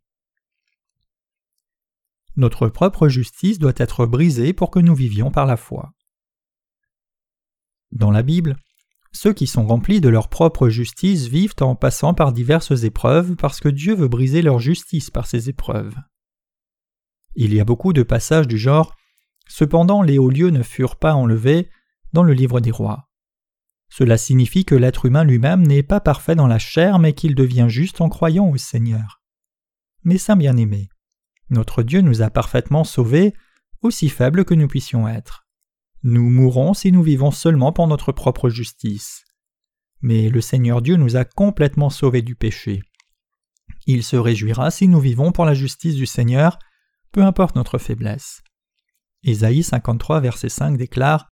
Notre 2.37 2.69
propre 2.69 3.07
justice 3.07 3.59
doit 3.59 3.73
être 3.75 4.05
brisée 4.05 4.53
pour 4.53 4.71
que 4.71 4.79
nous 4.79 4.95
vivions 4.95 5.31
par 5.31 5.45
la 5.45 5.57
foi. 5.57 5.91
Dans 7.91 8.11
la 8.11 8.23
Bible, 8.23 8.55
ceux 9.11 9.33
qui 9.33 9.47
sont 9.47 9.65
remplis 9.65 10.01
de 10.01 10.09
leur 10.09 10.29
propre 10.29 10.69
justice 10.69 11.27
vivent 11.27 11.55
en 11.61 11.75
passant 11.75 12.13
par 12.13 12.31
diverses 12.31 12.83
épreuves 12.83 13.35
parce 13.35 13.59
que 13.59 13.69
Dieu 13.69 13.95
veut 13.95 14.07
briser 14.07 14.41
leur 14.41 14.59
justice 14.59 15.09
par 15.09 15.27
ces 15.27 15.49
épreuves. 15.49 15.95
Il 17.35 17.53
y 17.53 17.59
a 17.59 17.65
beaucoup 17.65 17.93
de 17.93 18.03
passages 18.03 18.47
du 18.47 18.57
genre 18.57 18.95
Cependant 19.47 20.01
les 20.01 20.17
hauts 20.17 20.29
lieux 20.29 20.49
ne 20.49 20.61
furent 20.61 20.97
pas 20.97 21.13
enlevés 21.13 21.69
dans 22.13 22.23
le 22.23 22.33
livre 22.33 22.59
des 22.59 22.71
rois. 22.71 23.09
Cela 23.89 24.17
signifie 24.17 24.65
que 24.65 24.75
l'être 24.75 25.05
humain 25.05 25.23
lui-même 25.23 25.65
n'est 25.65 25.83
pas 25.83 26.01
parfait 26.01 26.35
dans 26.35 26.47
la 26.47 26.59
chair, 26.59 26.99
mais 26.99 27.13
qu'il 27.13 27.35
devient 27.35 27.67
juste 27.69 28.01
en 28.01 28.09
croyant 28.09 28.49
au 28.49 28.57
Seigneur. 28.57 29.21
Mais 30.03 30.17
saint 30.17 30.35
bien-aimé, 30.35 30.89
notre 31.49 31.83
Dieu 31.83 32.01
nous 32.01 32.21
a 32.21 32.29
parfaitement 32.29 32.83
sauvés, 32.83 33.33
aussi 33.81 34.09
faibles 34.09 34.45
que 34.45 34.53
nous 34.53 34.67
puissions 34.67 35.07
être. 35.07 35.47
Nous 36.03 36.29
mourrons 36.29 36.73
si 36.73 36.91
nous 36.91 37.03
vivons 37.03 37.31
seulement 37.31 37.71
pour 37.71 37.87
notre 37.87 38.11
propre 38.11 38.49
justice. 38.49 39.23
Mais 40.01 40.29
le 40.29 40.41
Seigneur 40.41 40.81
Dieu 40.81 40.95
nous 40.95 41.15
a 41.15 41.25
complètement 41.25 41.89
sauvés 41.89 42.21
du 42.21 42.35
péché. 42.35 42.81
Il 43.85 44.03
se 44.03 44.15
réjouira 44.15 44.71
si 44.71 44.87
nous 44.87 44.99
vivons 44.99 45.31
pour 45.31 45.45
la 45.45 45.53
justice 45.53 45.95
du 45.95 46.05
Seigneur, 46.05 46.59
peu 47.11 47.23
importe 47.23 47.55
notre 47.55 47.77
faiblesse. 47.77 48.41
Ésaïe 49.23 49.63
53, 49.63 50.19
verset 50.19 50.49
5 50.49 50.77
déclare 50.77 51.31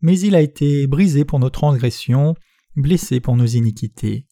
Mais 0.00 0.18
il 0.18 0.34
a 0.34 0.40
été 0.40 0.86
brisé 0.86 1.24
pour 1.24 1.38
nos 1.38 1.50
transgressions, 1.50 2.34
blessé 2.76 3.20
pour 3.20 3.36
nos 3.36 3.46
iniquités. 3.46 4.26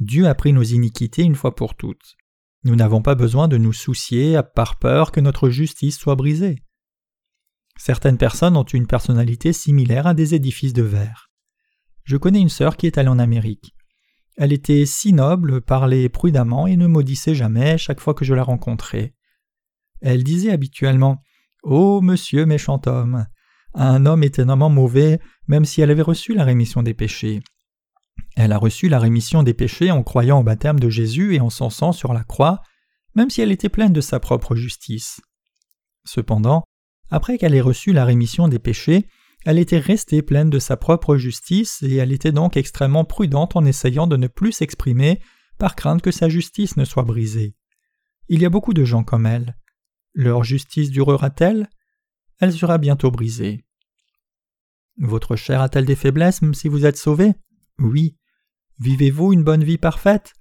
Dieu 0.00 0.26
a 0.26 0.34
pris 0.34 0.52
nos 0.52 0.62
iniquités 0.62 1.22
une 1.22 1.34
fois 1.34 1.54
pour 1.54 1.74
toutes. 1.74 2.16
Nous 2.64 2.76
n'avons 2.76 3.02
pas 3.02 3.14
besoin 3.14 3.48
de 3.48 3.56
nous 3.56 3.72
soucier 3.72 4.40
par 4.54 4.78
peur 4.78 5.12
que 5.12 5.20
notre 5.20 5.48
justice 5.48 5.98
soit 5.98 6.16
brisée. 6.16 6.62
Certaines 7.76 8.18
personnes 8.18 8.56
ont 8.56 8.64
une 8.64 8.88
personnalité 8.88 9.52
similaire 9.52 10.06
à 10.06 10.14
des 10.14 10.34
édifices 10.34 10.72
de 10.72 10.82
verre. 10.82 11.30
Je 12.04 12.16
connais 12.16 12.40
une 12.40 12.48
sœur 12.48 12.76
qui 12.76 12.86
est 12.86 12.98
allée 12.98 13.08
en 13.08 13.20
Amérique. 13.20 13.74
Elle 14.36 14.52
était 14.52 14.86
si 14.86 15.12
noble, 15.12 15.60
parlait 15.60 16.08
prudemment 16.08 16.66
et 16.66 16.76
ne 16.76 16.86
maudissait 16.86 17.34
jamais 17.34 17.78
chaque 17.78 18.00
fois 18.00 18.14
que 18.14 18.24
je 18.24 18.34
la 18.34 18.42
rencontrais. 18.42 19.14
Elle 20.00 20.24
disait 20.24 20.50
habituellement 20.50 21.22
Oh, 21.62 22.00
monsieur 22.00 22.46
méchant 22.46 22.80
homme 22.86 23.26
Un 23.74 24.06
homme 24.06 24.22
étonnamment 24.22 24.70
mauvais, 24.70 25.20
même 25.46 25.64
si 25.64 25.80
elle 25.80 25.90
avait 25.90 26.02
reçu 26.02 26.34
la 26.34 26.44
rémission 26.44 26.82
des 26.82 26.94
péchés. 26.94 27.40
Elle 28.40 28.52
a 28.52 28.58
reçu 28.58 28.88
la 28.88 29.00
rémission 29.00 29.42
des 29.42 29.52
péchés 29.52 29.90
en 29.90 30.04
croyant 30.04 30.38
au 30.38 30.44
baptême 30.44 30.78
de 30.78 30.88
Jésus 30.88 31.34
et 31.34 31.40
en 31.40 31.50
son 31.50 31.70
sang 31.70 31.90
sur 31.90 32.12
la 32.12 32.22
croix, 32.22 32.62
même 33.16 33.30
si 33.30 33.40
elle 33.40 33.50
était 33.50 33.68
pleine 33.68 33.92
de 33.92 34.00
sa 34.00 34.20
propre 34.20 34.54
justice. 34.54 35.20
Cependant, 36.04 36.62
après 37.10 37.36
qu'elle 37.36 37.56
ait 37.56 37.60
reçu 37.60 37.92
la 37.92 38.04
rémission 38.04 38.46
des 38.46 38.60
péchés, 38.60 39.08
elle 39.44 39.58
était 39.58 39.80
restée 39.80 40.22
pleine 40.22 40.50
de 40.50 40.60
sa 40.60 40.76
propre 40.76 41.16
justice 41.16 41.82
et 41.82 41.96
elle 41.96 42.12
était 42.12 42.30
donc 42.30 42.56
extrêmement 42.56 43.04
prudente 43.04 43.56
en 43.56 43.64
essayant 43.64 44.06
de 44.06 44.16
ne 44.16 44.28
plus 44.28 44.52
s'exprimer 44.52 45.20
par 45.58 45.74
crainte 45.74 46.00
que 46.00 46.12
sa 46.12 46.28
justice 46.28 46.76
ne 46.76 46.84
soit 46.84 47.02
brisée. 47.02 47.56
Il 48.28 48.40
y 48.40 48.46
a 48.46 48.50
beaucoup 48.50 48.72
de 48.72 48.84
gens 48.84 49.02
comme 49.02 49.26
elle. 49.26 49.58
Leur 50.14 50.44
justice 50.44 50.90
durera-t-elle? 50.90 51.68
Elle 52.38 52.52
sera 52.52 52.78
bientôt 52.78 53.10
brisée. 53.10 53.64
Votre 54.96 55.34
chair 55.34 55.60
a-t-elle 55.60 55.86
des 55.86 55.96
faiblesses 55.96 56.40
même 56.40 56.54
si 56.54 56.68
vous 56.68 56.86
êtes 56.86 56.96
sauvé 56.96 57.32
Oui. 57.80 58.17
Vivez-vous 58.80 59.32
une 59.32 59.42
bonne 59.42 59.64
vie 59.64 59.78
parfaite? 59.78 60.34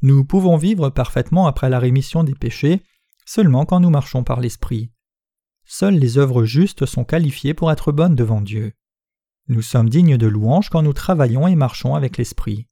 Nous 0.00 0.24
pouvons 0.24 0.56
vivre 0.56 0.88
parfaitement 0.88 1.46
après 1.46 1.68
la 1.68 1.78
rémission 1.78 2.24
des 2.24 2.34
péchés 2.34 2.82
seulement 3.26 3.66
quand 3.66 3.80
nous 3.80 3.90
marchons 3.90 4.24
par 4.24 4.40
l'Esprit. 4.40 4.90
Seules 5.66 5.98
les 5.98 6.16
œuvres 6.16 6.44
justes 6.44 6.86
sont 6.86 7.04
qualifiées 7.04 7.52
pour 7.52 7.70
être 7.70 7.92
bonnes 7.92 8.16
devant 8.16 8.40
Dieu. 8.40 8.72
Nous 9.48 9.60
sommes 9.60 9.90
dignes 9.90 10.16
de 10.16 10.26
louange 10.26 10.70
quand 10.70 10.82
nous 10.82 10.94
travaillons 10.94 11.46
et 11.46 11.54
marchons 11.54 11.94
avec 11.94 12.16
l'Esprit. 12.16 12.66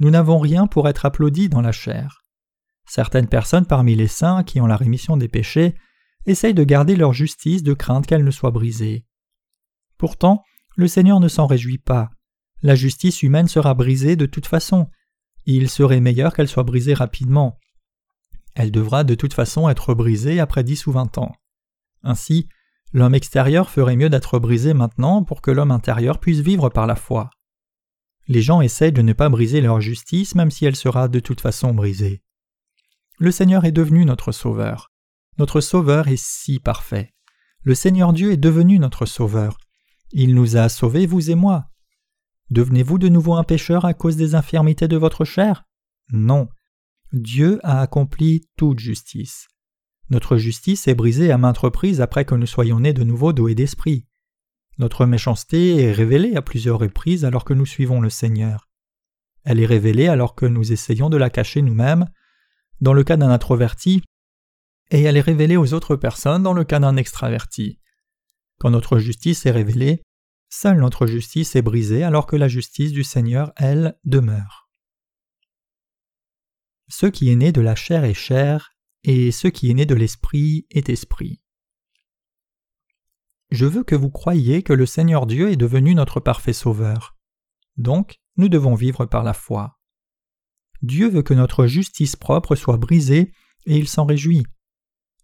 Nous 0.00 0.10
n'avons 0.10 0.38
rien 0.38 0.66
pour 0.66 0.88
être 0.88 1.06
applaudis 1.06 1.48
dans 1.48 1.62
la 1.62 1.72
chair. 1.72 2.22
Certaines 2.86 3.28
personnes 3.28 3.66
parmi 3.66 3.96
les 3.96 4.06
saints 4.06 4.44
qui 4.44 4.60
ont 4.60 4.66
la 4.66 4.76
rémission 4.76 5.16
des 5.16 5.28
péchés 5.28 5.74
essayent 6.26 6.54
de 6.54 6.64
garder 6.64 6.94
leur 6.94 7.14
justice 7.14 7.62
de 7.62 7.72
crainte 7.72 8.06
qu'elle 8.06 8.24
ne 8.24 8.30
soit 8.30 8.50
brisée. 8.50 9.06
Pourtant, 9.96 10.42
le 10.76 10.88
Seigneur 10.88 11.20
ne 11.20 11.28
s'en 11.28 11.46
réjouit 11.46 11.78
pas. 11.78 12.10
La 12.62 12.74
justice 12.74 13.22
humaine 13.22 13.48
sera 13.48 13.74
brisée 13.74 14.16
de 14.16 14.26
toute 14.26 14.46
façon. 14.46 14.88
il 15.46 15.70
serait 15.70 16.00
meilleur 16.00 16.34
qu'elle 16.34 16.48
soit 16.48 16.64
brisée 16.64 16.94
rapidement. 16.94 17.58
Elle 18.54 18.70
devra 18.70 19.04
de 19.04 19.14
toute 19.14 19.32
façon 19.32 19.68
être 19.68 19.94
brisée 19.94 20.38
après 20.38 20.62
dix 20.62 20.86
ou 20.86 20.92
vingt 20.92 21.16
ans. 21.18 21.32
Ainsi, 22.02 22.48
l'homme 22.92 23.14
extérieur 23.14 23.70
ferait 23.70 23.96
mieux 23.96 24.10
d'être 24.10 24.38
brisé 24.38 24.74
maintenant 24.74 25.24
pour 25.24 25.40
que 25.40 25.50
l'homme 25.50 25.70
intérieur 25.70 26.18
puisse 26.18 26.40
vivre 26.40 26.68
par 26.68 26.86
la 26.86 26.96
foi. 26.96 27.30
Les 28.28 28.42
gens 28.42 28.60
essaient 28.60 28.92
de 28.92 29.02
ne 29.02 29.12
pas 29.12 29.28
briser 29.28 29.60
leur 29.60 29.80
justice 29.80 30.34
même 30.34 30.50
si 30.50 30.66
elle 30.66 30.76
sera 30.76 31.08
de 31.08 31.20
toute 31.20 31.40
façon 31.40 31.72
brisée. 31.72 32.22
Le 33.18 33.30
Seigneur 33.30 33.64
est 33.64 33.72
devenu 33.72 34.04
notre 34.04 34.32
Sauveur. 34.32 34.92
Notre 35.38 35.60
Sauveur 35.60 36.08
est 36.08 36.22
si 36.22 36.60
parfait. 36.60 37.14
Le 37.62 37.74
Seigneur 37.74 38.12
Dieu 38.12 38.32
est 38.32 38.36
devenu 38.36 38.78
notre 38.78 39.06
Sauveur. 39.06 39.56
Il 40.12 40.34
nous 40.34 40.56
a 40.56 40.68
sauvés, 40.68 41.06
vous 41.06 41.30
et 41.30 41.34
moi. 41.34 41.69
Devenez-vous 42.50 42.98
de 42.98 43.08
nouveau 43.08 43.34
un 43.34 43.44
pécheur 43.44 43.84
à 43.84 43.94
cause 43.94 44.16
des 44.16 44.34
infirmités 44.34 44.88
de 44.88 44.96
votre 44.96 45.24
chair? 45.24 45.64
Non. 46.12 46.48
Dieu 47.12 47.60
a 47.62 47.80
accompli 47.80 48.48
toute 48.56 48.80
justice. 48.80 49.48
Notre 50.10 50.36
justice 50.36 50.88
est 50.88 50.94
brisée 50.94 51.30
à 51.30 51.38
maintes 51.38 51.58
reprises 51.58 52.00
après 52.00 52.24
que 52.24 52.34
nous 52.34 52.46
soyons 52.46 52.80
nés 52.80 52.92
de 52.92 53.04
nouveau 53.04 53.32
et 53.48 53.54
d'esprit. 53.54 54.06
Notre 54.78 55.06
méchanceté 55.06 55.76
est 55.76 55.92
révélée 55.92 56.34
à 56.34 56.42
plusieurs 56.42 56.80
reprises 56.80 57.24
alors 57.24 57.44
que 57.44 57.54
nous 57.54 57.66
suivons 57.66 58.00
le 58.00 58.10
Seigneur. 58.10 58.68
Elle 59.44 59.60
est 59.60 59.66
révélée 59.66 60.08
alors 60.08 60.34
que 60.34 60.46
nous 60.46 60.72
essayons 60.72 61.08
de 61.08 61.16
la 61.16 61.30
cacher 61.30 61.62
nous-mêmes, 61.62 62.06
dans 62.80 62.92
le 62.92 63.04
cas 63.04 63.16
d'un 63.16 63.30
introverti, 63.30 64.02
et 64.90 65.02
elle 65.02 65.16
est 65.16 65.20
révélée 65.20 65.56
aux 65.56 65.72
autres 65.72 65.96
personnes 65.96 66.42
dans 66.42 66.52
le 66.52 66.64
cas 66.64 66.80
d'un 66.80 66.96
extraverti. 66.96 67.78
Quand 68.58 68.70
notre 68.70 68.98
justice 68.98 69.46
est 69.46 69.50
révélée, 69.52 70.02
seule 70.50 70.80
notre 70.80 71.06
justice 71.06 71.56
est 71.56 71.62
brisée 71.62 72.02
alors 72.02 72.26
que 72.26 72.36
la 72.36 72.48
justice 72.48 72.92
du 72.92 73.04
Seigneur, 73.04 73.52
elle, 73.56 73.98
demeure. 74.04 74.68
Ce 76.88 77.06
qui 77.06 77.30
est 77.30 77.36
né 77.36 77.52
de 77.52 77.60
la 77.60 77.76
chair 77.76 78.04
est 78.04 78.14
chair, 78.14 78.74
et 79.04 79.30
ce 79.30 79.48
qui 79.48 79.70
est 79.70 79.74
né 79.74 79.86
de 79.86 79.94
l'esprit 79.94 80.66
est 80.70 80.88
esprit. 80.88 81.40
Je 83.50 83.64
veux 83.64 83.84
que 83.84 83.94
vous 83.94 84.10
croyiez 84.10 84.62
que 84.62 84.72
le 84.72 84.86
Seigneur 84.86 85.26
Dieu 85.26 85.50
est 85.50 85.56
devenu 85.56 85.94
notre 85.94 86.20
parfait 86.20 86.52
Sauveur. 86.52 87.16
Donc, 87.76 88.20
nous 88.36 88.48
devons 88.48 88.74
vivre 88.74 89.06
par 89.06 89.22
la 89.22 89.34
foi. 89.34 89.78
Dieu 90.82 91.08
veut 91.08 91.22
que 91.22 91.34
notre 91.34 91.66
justice 91.66 92.16
propre 92.16 92.56
soit 92.56 92.76
brisée, 92.76 93.32
et 93.66 93.76
il 93.76 93.88
s'en 93.88 94.04
réjouit. 94.04 94.44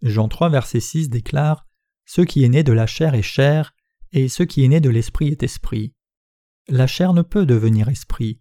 Jean 0.02 0.28
3, 0.28 0.50
verset 0.50 0.80
6 0.80 1.08
déclare 1.08 1.66
Ce 2.04 2.20
qui 2.20 2.44
est 2.44 2.48
né 2.48 2.62
de 2.62 2.72
la 2.72 2.86
chair 2.86 3.14
est 3.14 3.22
chair, 3.22 3.74
et 4.16 4.30
ce 4.30 4.42
qui 4.42 4.64
est 4.64 4.68
né 4.68 4.80
de 4.80 4.88
l'esprit 4.88 5.28
est 5.28 5.42
esprit. 5.42 5.94
La 6.68 6.86
chair 6.86 7.12
ne 7.12 7.20
peut 7.20 7.44
devenir 7.44 7.90
esprit. 7.90 8.40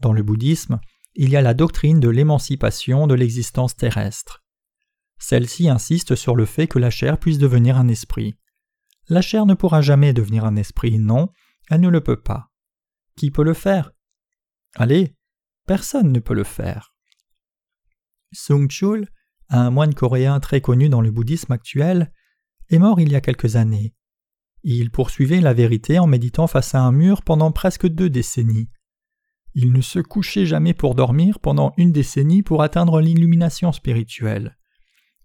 Dans 0.00 0.12
le 0.12 0.24
bouddhisme, 0.24 0.80
il 1.14 1.30
y 1.30 1.36
a 1.36 1.40
la 1.40 1.54
doctrine 1.54 2.00
de 2.00 2.08
l'émancipation 2.08 3.06
de 3.06 3.14
l'existence 3.14 3.76
terrestre. 3.76 4.42
Celle-ci 5.20 5.68
insiste 5.68 6.16
sur 6.16 6.34
le 6.34 6.44
fait 6.44 6.66
que 6.66 6.80
la 6.80 6.90
chair 6.90 7.16
puisse 7.16 7.38
devenir 7.38 7.76
un 7.78 7.86
esprit. 7.86 8.34
La 9.08 9.22
chair 9.22 9.46
ne 9.46 9.54
pourra 9.54 9.82
jamais 9.82 10.12
devenir 10.12 10.44
un 10.44 10.56
esprit, 10.56 10.98
non, 10.98 11.28
elle 11.70 11.80
ne 11.80 11.88
le 11.88 12.00
peut 12.00 12.20
pas. 12.20 12.50
Qui 13.16 13.30
peut 13.30 13.44
le 13.44 13.54
faire? 13.54 13.92
Allez, 14.74 15.14
personne 15.64 16.10
ne 16.10 16.18
peut 16.18 16.34
le 16.34 16.42
faire. 16.42 16.96
Sung 18.32 18.68
Chul, 18.68 19.08
un 19.48 19.70
moine 19.70 19.94
coréen 19.94 20.40
très 20.40 20.60
connu 20.60 20.88
dans 20.88 21.00
le 21.00 21.12
bouddhisme 21.12 21.52
actuel, 21.52 22.12
est 22.68 22.78
mort 22.78 23.00
il 23.00 23.12
y 23.12 23.14
a 23.14 23.20
quelques 23.20 23.54
années. 23.54 23.94
Il 24.66 24.90
poursuivait 24.90 25.42
la 25.42 25.52
vérité 25.52 25.98
en 25.98 26.06
méditant 26.06 26.46
face 26.46 26.74
à 26.74 26.80
un 26.80 26.90
mur 26.90 27.20
pendant 27.20 27.52
presque 27.52 27.86
deux 27.86 28.08
décennies. 28.08 28.70
Il 29.54 29.72
ne 29.74 29.82
se 29.82 29.98
couchait 29.98 30.46
jamais 30.46 30.72
pour 30.72 30.94
dormir 30.94 31.38
pendant 31.38 31.74
une 31.76 31.92
décennie 31.92 32.42
pour 32.42 32.62
atteindre 32.62 33.02
l'illumination 33.02 33.72
spirituelle. 33.72 34.56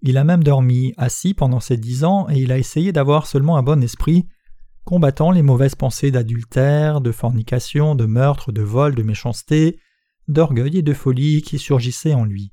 Il 0.01 0.17
a 0.17 0.25
même 0.25 0.43
dormi 0.43 0.93
assis 0.97 1.33
pendant 1.33 1.61
ces 1.61 1.77
dix 1.77 2.03
ans 2.03 2.27
et 2.29 2.37
il 2.37 2.51
a 2.51 2.57
essayé 2.57 2.91
d'avoir 2.91 3.27
seulement 3.27 3.55
un 3.55 3.63
bon 3.63 3.81
esprit, 3.81 4.27
combattant 4.83 5.31
les 5.31 5.41
mauvaises 5.41 5.75
pensées 5.75 6.11
d'adultère, 6.11 6.99
de 6.99 7.13
fornication, 7.13 7.95
de 7.95 8.05
meurtre, 8.05 8.51
de 8.51 8.61
vol, 8.61 8.93
de 8.93 9.03
méchanceté, 9.03 9.79
d'orgueil 10.27 10.79
et 10.79 10.81
de 10.81 10.93
folie 10.93 11.41
qui 11.43 11.59
surgissaient 11.59 12.13
en 12.13 12.25
lui. 12.25 12.51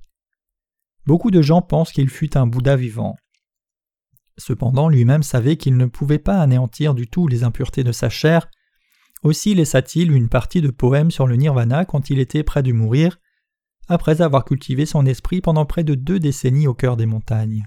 Beaucoup 1.05 1.33
de 1.33 1.42
gens 1.42 1.62
pensent 1.62 1.92
qu'il 1.92 2.11
fut 2.11 2.37
un 2.37 2.46
Bouddha 2.46 2.77
vivant. 2.77 3.16
Cependant, 4.38 4.88
lui-même 4.88 5.22
savait 5.22 5.57
qu'il 5.57 5.77
ne 5.77 5.87
pouvait 5.87 6.18
pas 6.18 6.40
anéantir 6.40 6.94
du 6.94 7.09
tout 7.09 7.27
les 7.27 7.42
impuretés 7.42 7.85
de 7.85 7.92
sa 7.92 8.09
chair. 8.09 8.49
Aussi 9.22 9.55
laissa-t-il 9.55 10.12
une 10.12 10.29
partie 10.29 10.61
de 10.61 10.70
poèmes 10.70 11.11
sur 11.11 11.27
le 11.27 11.37
nirvana 11.37 11.85
quand 11.85 12.11
il 12.11 12.18
était 12.18 12.42
près 12.42 12.62
de 12.62 12.72
mourir, 12.72 13.18
après 13.88 14.20
avoir 14.20 14.44
cultivé 14.44 14.85
son 14.85 15.07
esprit 15.07 15.40
pendant 15.40 15.64
près 15.64 15.85
de 15.85 15.94
deux 15.94 16.18
décennies 16.18 16.66
au 16.66 16.75
cœur 16.75 16.96
des 16.96 17.07
montagnes. 17.07 17.66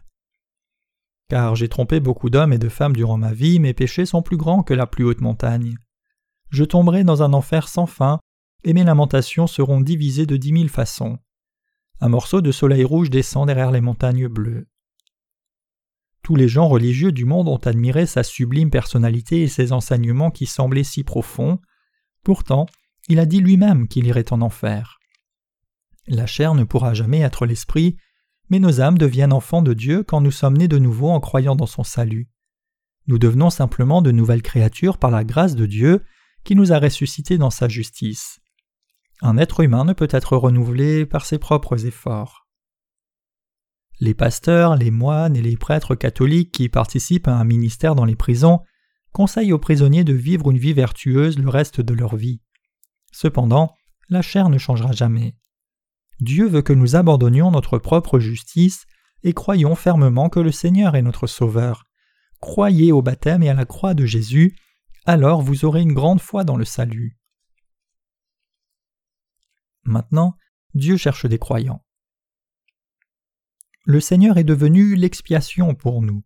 Car 1.29 1.55
j'ai 1.55 1.69
trompé 1.69 1.99
beaucoup 1.99 2.29
d'hommes 2.29 2.53
et 2.53 2.57
de 2.57 2.69
femmes 2.69 2.95
durant 2.95 3.17
ma 3.17 3.33
vie, 3.33 3.59
mes 3.59 3.73
péchés 3.73 4.05
sont 4.05 4.21
plus 4.21 4.37
grands 4.37 4.63
que 4.63 4.73
la 4.73 4.87
plus 4.87 5.05
haute 5.05 5.21
montagne. 5.21 5.77
Je 6.49 6.63
tomberai 6.63 7.03
dans 7.03 7.23
un 7.23 7.33
enfer 7.33 7.67
sans 7.67 7.85
fin, 7.85 8.19
et 8.63 8.73
mes 8.73 8.83
lamentations 8.83 9.47
seront 9.47 9.81
divisées 9.81 10.25
de 10.25 10.37
dix 10.37 10.51
mille 10.51 10.69
façons. 10.69 11.19
Un 12.01 12.09
morceau 12.09 12.41
de 12.41 12.51
soleil 12.51 12.83
rouge 12.83 13.09
descend 13.09 13.47
derrière 13.47 13.71
les 13.71 13.81
montagnes 13.81 14.27
bleues. 14.27 14.67
Tous 16.23 16.35
les 16.35 16.47
gens 16.47 16.67
religieux 16.67 17.11
du 17.11 17.25
monde 17.25 17.47
ont 17.47 17.57
admiré 17.57 18.05
sa 18.05 18.23
sublime 18.23 18.69
personnalité 18.69 19.41
et 19.41 19.47
ses 19.47 19.71
enseignements 19.71 20.31
qui 20.31 20.45
semblaient 20.45 20.83
si 20.83 21.03
profonds. 21.03 21.59
Pourtant, 22.23 22.67
il 23.07 23.19
a 23.19 23.25
dit 23.25 23.39
lui-même 23.39 23.87
qu'il 23.87 24.05
irait 24.05 24.31
en 24.31 24.41
enfer. 24.41 24.99
La 26.07 26.25
chair 26.25 26.53
ne 26.55 26.63
pourra 26.63 26.93
jamais 26.93 27.19
être 27.19 27.45
l'esprit, 27.45 27.97
mais 28.49 28.59
nos 28.59 28.81
âmes 28.81 28.97
deviennent 28.97 29.33
enfants 29.33 29.61
de 29.61 29.73
Dieu 29.73 30.03
quand 30.03 30.21
nous 30.21 30.31
sommes 30.31 30.57
nés 30.57 30.67
de 30.67 30.79
nouveau 30.79 31.09
en 31.09 31.19
croyant 31.19 31.55
dans 31.55 31.65
son 31.65 31.83
salut. 31.83 32.29
Nous 33.07 33.17
devenons 33.17 33.49
simplement 33.49 34.01
de 34.01 34.11
nouvelles 34.11 34.41
créatures 34.41 34.97
par 34.97 35.11
la 35.11 35.23
grâce 35.23 35.55
de 35.55 35.65
Dieu 35.65 36.03
qui 36.43 36.55
nous 36.55 36.71
a 36.71 36.79
ressuscités 36.79 37.37
dans 37.37 37.49
sa 37.49 37.67
justice. 37.67 38.39
Un 39.21 39.37
être 39.37 39.59
humain 39.61 39.83
ne 39.83 39.93
peut 39.93 40.07
être 40.11 40.37
renouvelé 40.37 41.05
par 41.05 41.25
ses 41.25 41.39
propres 41.39 41.85
efforts. 41.85 42.38
Les 43.99 44.13
pasteurs, 44.13 44.75
les 44.75 44.91
moines 44.91 45.35
et 45.35 45.41
les 45.41 45.57
prêtres 45.57 45.95
catholiques 45.95 46.51
qui 46.51 46.69
participent 46.69 47.27
à 47.27 47.35
un 47.35 47.43
ministère 47.43 47.95
dans 47.95 48.05
les 48.05 48.15
prisons 48.15 48.61
conseillent 49.11 49.53
aux 49.53 49.59
prisonniers 49.59 50.03
de 50.03 50.13
vivre 50.13 50.51
une 50.51 50.57
vie 50.57 50.73
vertueuse 50.73 51.37
le 51.37 51.49
reste 51.49 51.81
de 51.81 51.93
leur 51.93 52.15
vie. 52.15 52.41
Cependant, 53.11 53.75
la 54.07 54.21
chair 54.21 54.49
ne 54.49 54.57
changera 54.57 54.93
jamais. 54.93 55.35
Dieu 56.21 56.47
veut 56.47 56.61
que 56.61 56.73
nous 56.73 56.95
abandonnions 56.95 57.51
notre 57.51 57.77
propre 57.77 58.19
justice 58.19 58.85
et 59.23 59.33
croyons 59.33 59.75
fermement 59.75 60.29
que 60.29 60.39
le 60.39 60.51
Seigneur 60.51 60.95
est 60.95 61.01
notre 61.01 61.27
Sauveur. 61.27 61.85
Croyez 62.39 62.91
au 62.91 63.01
baptême 63.01 63.43
et 63.43 63.49
à 63.49 63.53
la 63.53 63.65
croix 63.65 63.93
de 63.93 64.05
Jésus, 64.05 64.55
alors 65.05 65.41
vous 65.41 65.65
aurez 65.65 65.81
une 65.81 65.93
grande 65.93 66.21
foi 66.21 66.43
dans 66.43 66.55
le 66.55 66.65
salut. 66.65 67.17
Maintenant, 69.83 70.35
Dieu 70.73 70.97
cherche 70.97 71.25
des 71.25 71.39
croyants. 71.39 71.83
Le 73.85 73.99
Seigneur 73.99 74.37
est 74.37 74.43
devenu 74.43 74.95
l'expiation 74.95 75.73
pour 75.75 76.01
nous. 76.01 76.23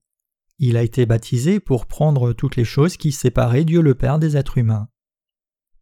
Il 0.60 0.78
a 0.78 0.84
été 0.84 1.06
baptisé 1.06 1.60
pour 1.60 1.88
prendre 1.88 2.34
toutes 2.34 2.56
les 2.56 2.66
choses 2.66 2.98
qui 2.98 3.12
séparaient 3.12 3.66
Dieu 3.66 3.82
le 3.82 3.96
Père 3.96 4.20
des 4.20 4.38
êtres 4.38 4.58
humains. 4.58 4.88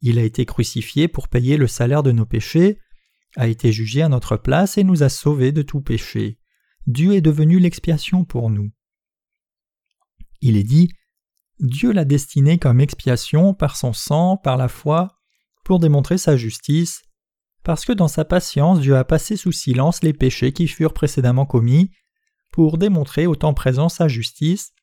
Il 0.02 0.18
a 0.18 0.24
été 0.24 0.46
crucifié 0.46 1.08
pour 1.08 1.28
payer 1.28 1.58
le 1.58 1.68
salaire 1.68 2.04
de 2.04 2.12
nos 2.12 2.26
péchés, 2.26 2.80
a 3.36 3.48
été 3.48 3.72
jugé 3.72 4.02
à 4.02 4.10
notre 4.10 4.38
place 4.38 4.78
et 4.78 4.84
nous 4.84 5.04
a 5.04 5.10
sauvés 5.10 5.52
de 5.52 5.62
tout 5.62 5.82
péché. 5.82 6.40
Dieu 6.88 7.14
est 7.14 7.22
devenu 7.22 7.60
l'expiation 7.60 8.26
pour 8.26 8.50
nous. 8.50 8.72
Il 10.42 10.58
est 10.58 10.64
dit 10.64 10.90
Dieu 11.60 11.92
l'a 11.92 12.06
destiné 12.06 12.58
comme 12.58 12.82
expiation 12.82 13.54
par 13.54 13.78
son 13.78 13.94
sang, 13.94 14.36
par 14.36 14.58
la 14.58 14.68
foi, 14.68 15.20
pour 15.64 15.80
démontrer 15.80 16.18
sa 16.18 16.36
justice, 16.36 17.04
parce 17.64 17.86
que 17.86 17.94
dans 17.94 18.08
sa 18.08 18.26
patience 18.26 18.80
Dieu 18.80 18.96
a 18.96 19.04
passé 19.04 19.36
sous 19.36 19.52
silence 19.52 20.04
les 20.04 20.14
péchés 20.14 20.52
qui 20.52 20.68
furent 20.68 20.94
précédemment 20.94 21.46
commis, 21.46 21.92
pour 22.52 22.78
démontrer 22.78 23.28
au 23.28 23.36
temps 23.36 23.54
présent 23.54 23.90
sa 23.90 24.08
justice, 24.08 24.74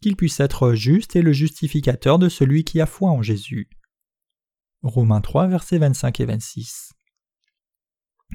qu'il 0.00 0.16
puisse 0.16 0.40
être 0.40 0.74
juste 0.74 1.14
et 1.14 1.22
le 1.22 1.32
justificateur 1.32 2.18
de 2.18 2.28
celui 2.28 2.64
qui 2.64 2.80
a 2.80 2.86
foi 2.86 3.10
en 3.10 3.22
Jésus. 3.22 3.70
Romains 4.82 5.20
3, 5.20 5.46
versets 5.46 5.78
25 5.78 6.20
et 6.20 6.24
26. 6.24 6.92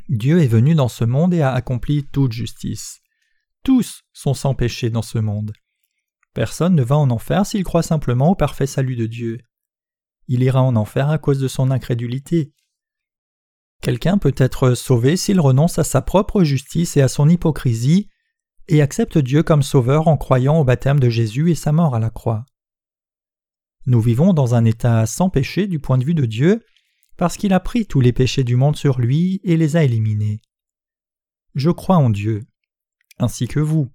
Dieu 0.08 0.42
est 0.42 0.48
venu 0.48 0.76
dans 0.76 0.88
ce 0.88 1.04
monde 1.04 1.34
et 1.34 1.42
a 1.42 1.52
accompli 1.52 2.08
toute 2.08 2.32
justice. 2.32 3.02
Tous 3.64 4.04
sont 4.14 4.34
sans 4.34 4.56
péché 4.56 4.90
dans 4.90 5.02
ce 5.02 5.18
monde. 5.18 5.52
Personne 6.34 6.76
ne 6.76 6.84
va 6.84 6.96
en 6.96 7.10
enfer 7.10 7.46
s'il 7.46 7.64
croit 7.64 7.84
simplement 7.84 8.30
au 8.30 8.36
parfait 8.36 8.68
salut 8.68 8.96
de 8.96 9.08
Dieu. 9.08 9.40
Il 10.28 10.44
ira 10.44 10.62
en 10.62 10.76
enfer 10.76 11.10
à 11.10 11.18
cause 11.18 11.40
de 11.40 11.48
son 11.48 11.72
incrédulité. 11.72 12.54
Quelqu'un 13.82 14.18
peut 14.18 14.36
être 14.38 14.74
sauvé 14.74 15.18
s'il 15.18 15.40
renonce 15.40 15.80
à 15.80 15.84
sa 15.84 16.02
propre 16.02 16.44
justice 16.44 16.98
et 16.98 17.02
à 17.02 17.08
son 17.08 17.30
hypocrisie, 17.30 18.10
et 18.68 18.82
accepte 18.82 19.18
Dieu 19.18 19.44
comme 19.44 19.64
sauveur 19.64 20.08
en 20.08 20.18
croyant 20.18 20.60
au 20.60 20.64
baptême 20.64 21.00
de 21.00 21.10
Jésus 21.10 21.52
et 21.52 21.56
sa 21.56 21.72
mort 21.72 21.96
à 21.96 22.00
la 22.00 22.10
croix. 22.10 22.46
Nous 23.86 24.02
vivons 24.02 24.34
dans 24.34 24.56
un 24.56 24.66
état 24.66 25.06
sans 25.06 25.30
péché 25.30 25.68
du 25.68 25.80
point 25.80 25.98
de 25.98 26.04
vue 26.04 26.14
de 26.14 26.26
Dieu, 26.26 26.66
parce 27.16 27.38
qu'il 27.38 27.54
a 27.54 27.60
pris 27.60 27.86
tous 27.86 28.02
les 28.02 28.14
péchés 28.14 28.44
du 28.44 28.56
monde 28.56 28.76
sur 28.76 29.00
lui 29.00 29.40
et 29.44 29.56
les 29.56 29.78
a 29.78 29.84
éliminés. 29.84 30.42
Je 31.56 31.70
crois 31.72 31.98
en 31.98 32.10
Dieu, 32.10 32.46
ainsi 33.18 33.48
que 33.48 33.60
vous. 33.60 33.90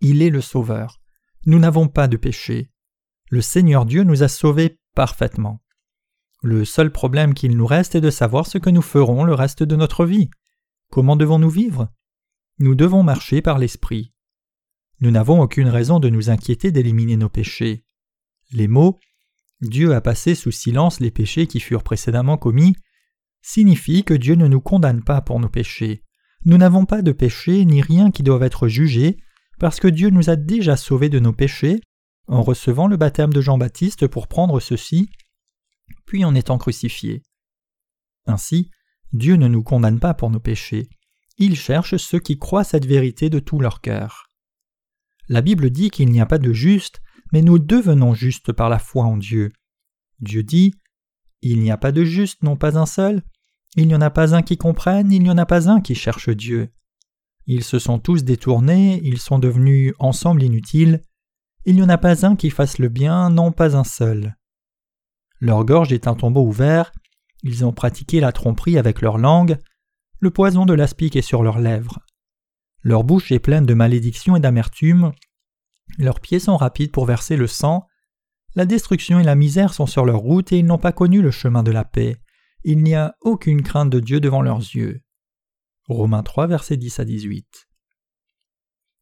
Il 0.00 0.22
est 0.22 0.30
le 0.30 0.42
Sauveur. 0.42 1.00
Nous 1.46 1.58
n'avons 1.58 1.88
pas 1.88 2.06
de 2.06 2.16
péché. 2.16 2.70
Le 3.30 3.40
Seigneur 3.40 3.86
Dieu 3.86 4.04
nous 4.04 4.22
a 4.22 4.28
sauvés 4.28 4.78
parfaitement. 4.94 5.62
Le 6.48 6.64
seul 6.64 6.92
problème 6.92 7.34
qu'il 7.34 7.56
nous 7.56 7.66
reste 7.66 7.96
est 7.96 8.00
de 8.00 8.08
savoir 8.08 8.46
ce 8.46 8.56
que 8.56 8.70
nous 8.70 8.80
ferons 8.80 9.24
le 9.24 9.34
reste 9.34 9.64
de 9.64 9.74
notre 9.74 10.06
vie. 10.06 10.30
Comment 10.92 11.16
devons-nous 11.16 11.50
vivre? 11.50 11.88
Nous 12.60 12.76
devons 12.76 13.02
marcher 13.02 13.42
par 13.42 13.58
l'Esprit. 13.58 14.12
Nous 15.00 15.10
n'avons 15.10 15.40
aucune 15.40 15.66
raison 15.66 15.98
de 15.98 16.08
nous 16.08 16.30
inquiéter 16.30 16.70
d'éliminer 16.70 17.16
nos 17.16 17.28
péchés. 17.28 17.84
Les 18.52 18.68
mots 18.68 19.00
Dieu 19.60 19.92
a 19.92 20.00
passé 20.00 20.36
sous 20.36 20.52
silence 20.52 21.00
les 21.00 21.10
péchés 21.10 21.48
qui 21.48 21.58
furent 21.58 21.82
précédemment 21.82 22.36
commis 22.36 22.76
signifient 23.42 24.04
que 24.04 24.14
Dieu 24.14 24.36
ne 24.36 24.46
nous 24.46 24.60
condamne 24.60 25.02
pas 25.02 25.22
pour 25.22 25.40
nos 25.40 25.48
péchés. 25.48 26.04
Nous 26.44 26.58
n'avons 26.58 26.86
pas 26.86 27.02
de 27.02 27.10
péché 27.10 27.64
ni 27.64 27.82
rien 27.82 28.12
qui 28.12 28.22
doive 28.22 28.44
être 28.44 28.68
jugé, 28.68 29.16
parce 29.58 29.80
que 29.80 29.88
Dieu 29.88 30.10
nous 30.10 30.30
a 30.30 30.36
déjà 30.36 30.76
sauvés 30.76 31.08
de 31.08 31.18
nos 31.18 31.32
péchés 31.32 31.80
en 32.28 32.42
recevant 32.42 32.86
le 32.86 32.96
baptême 32.96 33.32
de 33.32 33.40
Jean-Baptiste 33.40 34.06
pour 34.06 34.28
prendre 34.28 34.60
ceci, 34.60 35.10
puis 36.04 36.24
en 36.24 36.34
étant 36.34 36.58
crucifié. 36.58 37.22
Ainsi, 38.26 38.70
Dieu 39.12 39.36
ne 39.36 39.48
nous 39.48 39.62
condamne 39.62 40.00
pas 40.00 40.14
pour 40.14 40.30
nos 40.30 40.40
péchés, 40.40 40.88
il 41.38 41.56
cherche 41.56 41.96
ceux 41.96 42.18
qui 42.18 42.38
croient 42.38 42.64
cette 42.64 42.86
vérité 42.86 43.28
de 43.28 43.38
tout 43.38 43.60
leur 43.60 43.80
cœur. 43.80 44.30
La 45.28 45.42
Bible 45.42 45.70
dit 45.70 45.90
qu'il 45.90 46.10
n'y 46.10 46.20
a 46.20 46.26
pas 46.26 46.38
de 46.38 46.52
juste, 46.52 47.00
mais 47.32 47.42
nous 47.42 47.58
devenons 47.58 48.14
justes 48.14 48.52
par 48.52 48.68
la 48.68 48.78
foi 48.78 49.04
en 49.04 49.16
Dieu. 49.16 49.52
Dieu 50.20 50.42
dit 50.42 50.74
Il 51.42 51.60
n'y 51.60 51.70
a 51.70 51.76
pas 51.76 51.92
de 51.92 52.04
juste, 52.04 52.42
non 52.42 52.56
pas 52.56 52.78
un 52.78 52.86
seul, 52.86 53.22
il 53.76 53.88
n'y 53.88 53.94
en 53.94 54.00
a 54.00 54.10
pas 54.10 54.34
un 54.34 54.42
qui 54.42 54.56
comprenne, 54.56 55.12
il 55.12 55.22
n'y 55.22 55.30
en 55.30 55.38
a 55.38 55.46
pas 55.46 55.68
un 55.68 55.80
qui 55.80 55.94
cherche 55.94 56.30
Dieu. 56.30 56.70
Ils 57.46 57.64
se 57.64 57.78
sont 57.78 57.98
tous 57.98 58.24
détournés, 58.24 59.00
ils 59.04 59.18
sont 59.18 59.38
devenus 59.38 59.94
ensemble 59.98 60.42
inutiles, 60.42 61.02
il 61.64 61.76
n'y 61.76 61.82
en 61.82 61.88
a 61.88 61.98
pas 61.98 62.24
un 62.24 62.36
qui 62.36 62.50
fasse 62.50 62.78
le 62.78 62.88
bien, 62.88 63.28
non 63.28 63.52
pas 63.52 63.76
un 63.76 63.84
seul. 63.84 64.35
Leur 65.40 65.64
gorge 65.64 65.92
est 65.92 66.06
un 66.06 66.14
tombeau 66.14 66.44
ouvert, 66.44 66.92
ils 67.42 67.64
ont 67.64 67.72
pratiqué 67.72 68.20
la 68.20 68.32
tromperie 68.32 68.78
avec 68.78 69.00
leur 69.00 69.18
langue, 69.18 69.58
le 70.18 70.30
poison 70.30 70.66
de 70.66 70.74
l'aspic 70.74 71.16
est 71.16 71.22
sur 71.22 71.42
leurs 71.42 71.58
lèvres. 71.58 72.00
Leur 72.82 73.04
bouche 73.04 73.32
est 73.32 73.38
pleine 73.38 73.66
de 73.66 73.74
malédiction 73.74 74.36
et 74.36 74.40
d'amertume, 74.40 75.12
leurs 75.98 76.20
pieds 76.20 76.40
sont 76.40 76.56
rapides 76.56 76.92
pour 76.92 77.06
verser 77.06 77.36
le 77.36 77.46
sang, 77.46 77.86
la 78.54 78.64
destruction 78.64 79.20
et 79.20 79.24
la 79.24 79.34
misère 79.34 79.74
sont 79.74 79.86
sur 79.86 80.04
leur 80.04 80.18
route 80.18 80.52
et 80.52 80.58
ils 80.58 80.66
n'ont 80.66 80.78
pas 80.78 80.92
connu 80.92 81.20
le 81.20 81.30
chemin 81.30 81.62
de 81.62 81.70
la 81.70 81.84
paix. 81.84 82.16
Il 82.64 82.82
n'y 82.82 82.94
a 82.94 83.14
aucune 83.20 83.62
crainte 83.62 83.90
de 83.90 84.00
Dieu 84.00 84.18
devant 84.18 84.42
leurs 84.42 84.60
yeux. 84.60 85.02
Romains 85.88 86.22
3, 86.22 86.46
versets 86.46 86.76
10 86.76 87.00
à 87.00 87.04
18. 87.04 87.68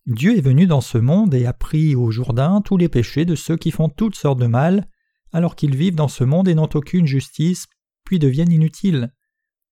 Dieu 0.07 0.37
est 0.37 0.43
venu 0.43 0.67
dans 0.67 0.83
ce 0.83 0.99
monde 0.99 1.35
et 1.35 1.47
a 1.47 1.53
pris 1.53 1.95
au 1.95 2.11
Jourdain 2.11 2.61
tous 2.63 2.77
les 2.77 2.89
péchés 2.89 3.25
de 3.25 3.35
ceux 3.35 3.57
qui 3.57 3.71
font 3.71 3.89
toutes 3.89 4.17
sortes 4.17 4.41
de 4.41 4.47
mal, 4.47 4.87
alors 5.35 5.57
qu'ils 5.57 5.77
vivent 5.77 5.97
dans 5.97 6.09
ce 6.09 6.23
monde 6.23 6.47
et 6.47 6.55
n'ont 6.55 6.71
aucune 6.75 7.07
justice, 7.07 7.67
puis 8.05 8.21
deviennent 8.21 8.53
inutiles. 8.53 9.13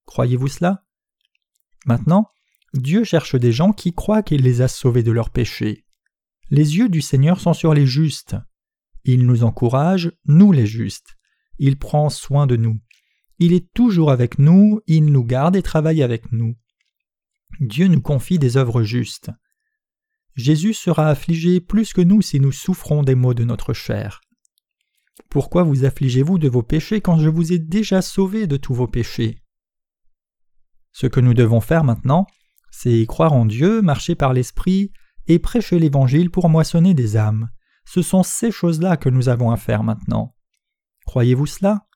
Croyez-vous 0.07 0.49
cela? 0.49 0.85
Maintenant, 1.87 2.29
Dieu 2.75 3.05
cherche 3.05 3.37
des 3.37 3.53
gens 3.53 3.73
qui 3.73 3.95
croient 3.95 4.25
qu'il 4.25 4.43
les 4.43 4.61
a 4.61 4.67
sauvés 4.67 5.05
de 5.05 5.13
leurs 5.13 5.31
péchés. 5.31 5.87
Les 6.51 6.77
yeux 6.77 6.89
du 6.89 7.01
Seigneur 7.01 7.39
sont 7.39 7.55
sur 7.55 7.75
les 7.75 7.87
justes. 7.87 8.37
Il 9.05 9.25
nous 9.25 9.45
encourage, 9.45 10.11
nous 10.27 10.51
les 10.51 10.67
justes. 10.67 11.17
Il 11.59 11.79
prend 11.79 12.11
soin 12.11 12.49
de 12.49 12.57
nous. 12.57 12.81
Il 13.39 13.53
est 13.53 13.73
toujours 13.73 14.11
avec 14.11 14.41
nous, 14.41 14.81
il 14.89 15.07
nous 15.07 15.25
garde 15.25 15.55
et 15.55 15.63
travaille 15.63 16.03
avec 16.03 16.33
nous. 16.33 16.57
Dieu 17.61 17.87
nous 17.87 18.03
confie 18.03 18.41
des 18.41 18.57
œuvres 18.57 18.83
justes. 18.83 19.31
Jésus 20.35 20.75
sera 20.75 21.09
affligé 21.09 21.61
plus 21.61 21.93
que 21.93 22.01
nous 22.01 22.21
si 22.21 22.41
nous 22.41 22.53
souffrons 22.53 23.05
des 23.05 23.15
maux 23.15 23.35
de 23.35 23.45
notre 23.45 23.75
chair. 23.75 24.21
Pourquoi 25.29 25.63
vous 25.63 25.85
affligez-vous 25.85 26.39
de 26.39 26.49
vos 26.49 26.63
péchés 26.63 27.01
quand 27.01 27.19
je 27.19 27.29
vous 27.29 27.53
ai 27.53 27.59
déjà 27.59 28.03
sauvé 28.03 28.47
de 28.47 28.57
tous 28.57 28.75
vos 28.75 28.89
péchés? 28.89 29.43
Ce 30.93 31.07
que 31.07 31.21
nous 31.21 31.35
devons 31.35 31.61
faire 31.61 31.85
maintenant, 31.85 32.27
c'est 32.71 33.05
croire 33.07 33.33
en 33.33 33.47
Dieu, 33.47 33.83
marcher 33.83 34.15
par 34.15 34.33
l'Esprit 34.33 34.93
et 35.27 35.39
prêcher 35.39 35.79
l'Évangile 35.79 36.31
pour 36.31 36.49
moissonner 36.49 36.95
des 36.95 37.17
âmes. 37.17 37.51
Ce 37.85 38.03
sont 38.03 38.23
ces 38.23 38.51
choses-là 38.51 38.97
que 38.97 39.09
nous 39.09 39.29
avons 39.29 39.51
à 39.51 39.57
faire 39.57 39.83
maintenant. 39.83 40.35
Croyez-vous 41.07 41.47
cela? 41.47 41.87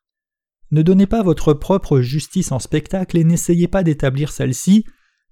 Ne 0.71 0.83
donnez 0.83 1.07
pas 1.07 1.23
votre 1.23 1.53
propre 1.53 2.01
justice 2.01 2.53
en 2.53 2.59
spectacle 2.59 3.17
et 3.17 3.25
n'essayez 3.25 3.69
pas 3.69 3.83
d'établir 3.83 4.31
celle-ci, 4.31 4.85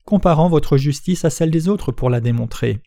comparant 0.04 0.48
votre 0.48 0.76
justice 0.76 1.24
à 1.24 1.30
celle 1.30 1.50
des 1.50 1.68
autres 1.68 1.90
pour 1.90 2.08
la 2.08 2.20
démontrer. 2.20 2.82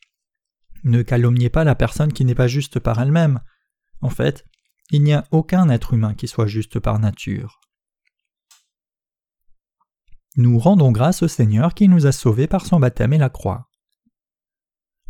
Ne 0.84 1.02
calomniez 1.02 1.50
pas 1.50 1.64
la 1.64 1.76
personne 1.76 2.14
qui 2.14 2.24
n'est 2.24 2.36
pas 2.36 2.48
juste 2.48 2.80
par 2.80 3.02
elle-même. 3.02 3.42
En 4.02 4.10
fait, 4.10 4.46
il 4.92 5.04
n'y 5.04 5.14
a 5.14 5.26
aucun 5.32 5.70
être 5.70 5.94
humain 5.94 6.14
qui 6.14 6.28
soit 6.28 6.48
juste 6.48 6.80
par 6.80 7.00
nature. 7.00 7.60
Nous 10.36 10.60
rendons 10.60 10.92
grâce 10.92 11.24
au 11.24 11.28
Seigneur 11.28 11.74
qui 11.74 11.88
nous 11.88 12.06
a 12.06 12.12
sauvés 12.12 12.48
par 12.48 12.66
son 12.66 12.80
baptême 12.80 13.14
et 13.14 13.18
la 13.18 13.30
croix. 13.30 13.70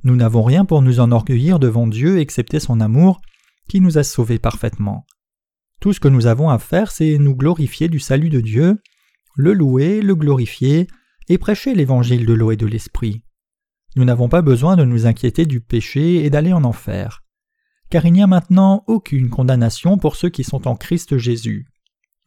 Nous 0.03 0.15
n'avons 0.15 0.43
rien 0.43 0.63
pour 0.63 0.81
nous 0.81 0.99
enorgueillir 0.99 1.59
devant 1.59 1.85
Dieu 1.85 2.19
excepté 2.19 2.59
son 2.59 2.79
amour 2.79 3.21
qui 3.67 3.81
nous 3.81 3.97
a 3.97 4.03
sauvés 4.03 4.39
parfaitement. 4.39 5.05
Tout 5.81 5.93
ce 5.93 5.99
que 5.99 6.07
nous 6.07 6.27
avons 6.27 6.49
à 6.49 6.59
faire, 6.59 6.91
c'est 6.91 7.17
nous 7.17 7.35
glorifier 7.35 7.89
du 7.89 7.99
salut 7.99 8.29
de 8.29 8.39
Dieu, 8.39 8.81
le 9.35 9.53
louer, 9.53 10.01
le 10.01 10.15
glorifier, 10.15 10.87
et 11.29 11.37
prêcher 11.37 11.75
l'évangile 11.75 12.25
de 12.25 12.33
l'eau 12.33 12.51
et 12.51 12.55
de 12.55 12.65
l'esprit. 12.65 13.21
Nous 13.95 14.05
n'avons 14.05 14.29
pas 14.29 14.41
besoin 14.41 14.75
de 14.75 14.85
nous 14.85 15.05
inquiéter 15.05 15.45
du 15.45 15.59
péché 15.59 16.23
et 16.23 16.29
d'aller 16.29 16.53
en 16.53 16.63
enfer, 16.63 17.23
car 17.89 18.05
il 18.05 18.13
n'y 18.13 18.21
a 18.21 18.27
maintenant 18.27 18.83
aucune 18.87 19.29
condamnation 19.29 19.97
pour 19.97 20.15
ceux 20.15 20.29
qui 20.29 20.43
sont 20.43 20.67
en 20.67 20.75
Christ 20.75 21.17
Jésus. 21.17 21.67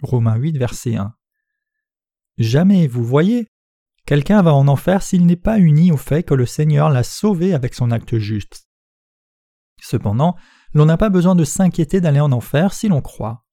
Romains 0.03 0.37
8, 0.37 0.57
verset 0.57 0.97
1. 0.97 1.15
Jamais, 2.39 2.87
vous 2.87 3.05
voyez, 3.05 3.47
quelqu'un 4.07 4.43
va 4.43 4.55
en 4.55 4.69
enfer 4.69 5.03
s'il 5.03 5.27
n'est 5.27 5.37
pas 5.37 5.59
uni 5.59 5.93
au 5.93 5.97
fait 5.97 6.23
que 6.23 6.35
le 6.35 6.47
Seigneur 6.47 6.89
l'a 6.89 7.03
sauvé 7.03 7.53
avec 7.53 7.75
son 7.75 7.91
acte 7.91 8.19
juste. 8.19 8.67
Cependant, 9.83 10.37
l'on 10.73 10.87
n'a 10.87 10.97
pas 10.97 11.11
besoin 11.11 11.35
de 11.35 11.45
s'inquiéter 11.45 12.01
d'aller 12.01 12.21
en 12.21 12.33
enfer 12.33 12.73
si 12.73 12.89
l'on 12.89 13.03
croit. 13.03 13.45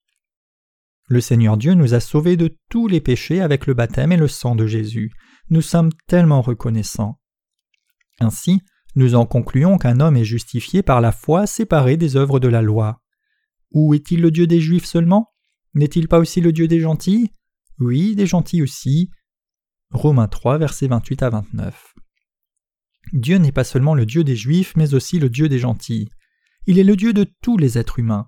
Le 1.10 1.22
Seigneur 1.22 1.58
Dieu 1.58 1.74
nous 1.74 1.93
a 1.93 2.00
sauvés 2.00 2.36
de 2.36 2.58
tous 2.70 2.88
les 2.88 3.02
péchés 3.02 3.41
avec 3.41 3.65
le 3.65 3.74
baptême 3.74 4.12
et 4.12 4.17
le 4.17 4.28
sang 4.28 4.56
de 4.56 4.67
Jésus. 4.67 5.12
Nous 5.50 5.62
sommes 5.62 5.91
tellement 6.06 6.41
reconnaissants. 6.41 7.20
Ainsi, 8.20 8.62
nous 8.98 9.14
en 9.14 9.28
concluons 9.28 9.78
qu'un 9.78 10.00
homme 10.00 10.18
est 10.18 10.26
justifié 10.26 10.82
par 10.82 11.02
la 11.02 11.12
foi 11.12 11.46
séparé 11.46 11.98
des 11.98 12.16
œuvres 12.16 12.40
de 12.40 12.48
la 12.48 12.64
loi. 12.64 13.00
Où 13.72 13.94
est-il 13.94 14.22
le 14.22 14.32
Dieu 14.32 14.48
des 14.48 14.60
Juifs 14.60 14.86
seulement? 14.86 15.32
N'est-il 15.76 16.08
pas 16.08 16.18
aussi 16.18 16.42
le 16.42 16.52
Dieu 16.52 16.68
des 16.68 16.80
gentils? 16.80 17.32
Oui, 17.80 18.16
des 18.16 18.26
gentils 18.26 18.64
aussi. 18.64 19.12
Romains 19.92 20.28
3, 20.28 20.58
versets 20.58 20.88
28 20.88 21.22
à 21.22 21.30
29. 21.30 21.94
Dieu 23.14 23.38
n'est 23.38 23.52
pas 23.52 23.64
seulement 23.64 23.94
le 23.94 24.08
Dieu 24.08 24.24
des 24.24 24.36
Juifs, 24.36 24.76
mais 24.76 24.96
aussi 24.96 25.20
le 25.20 25.30
Dieu 25.30 25.48
des 25.48 25.60
gentils. 25.60 26.10
Il 26.66 26.80
est 26.80 26.84
le 26.84 26.96
Dieu 26.96 27.14
de 27.14 27.24
tous 27.44 27.58
les 27.58 27.78
êtres 27.78 28.00
humains. 28.00 28.28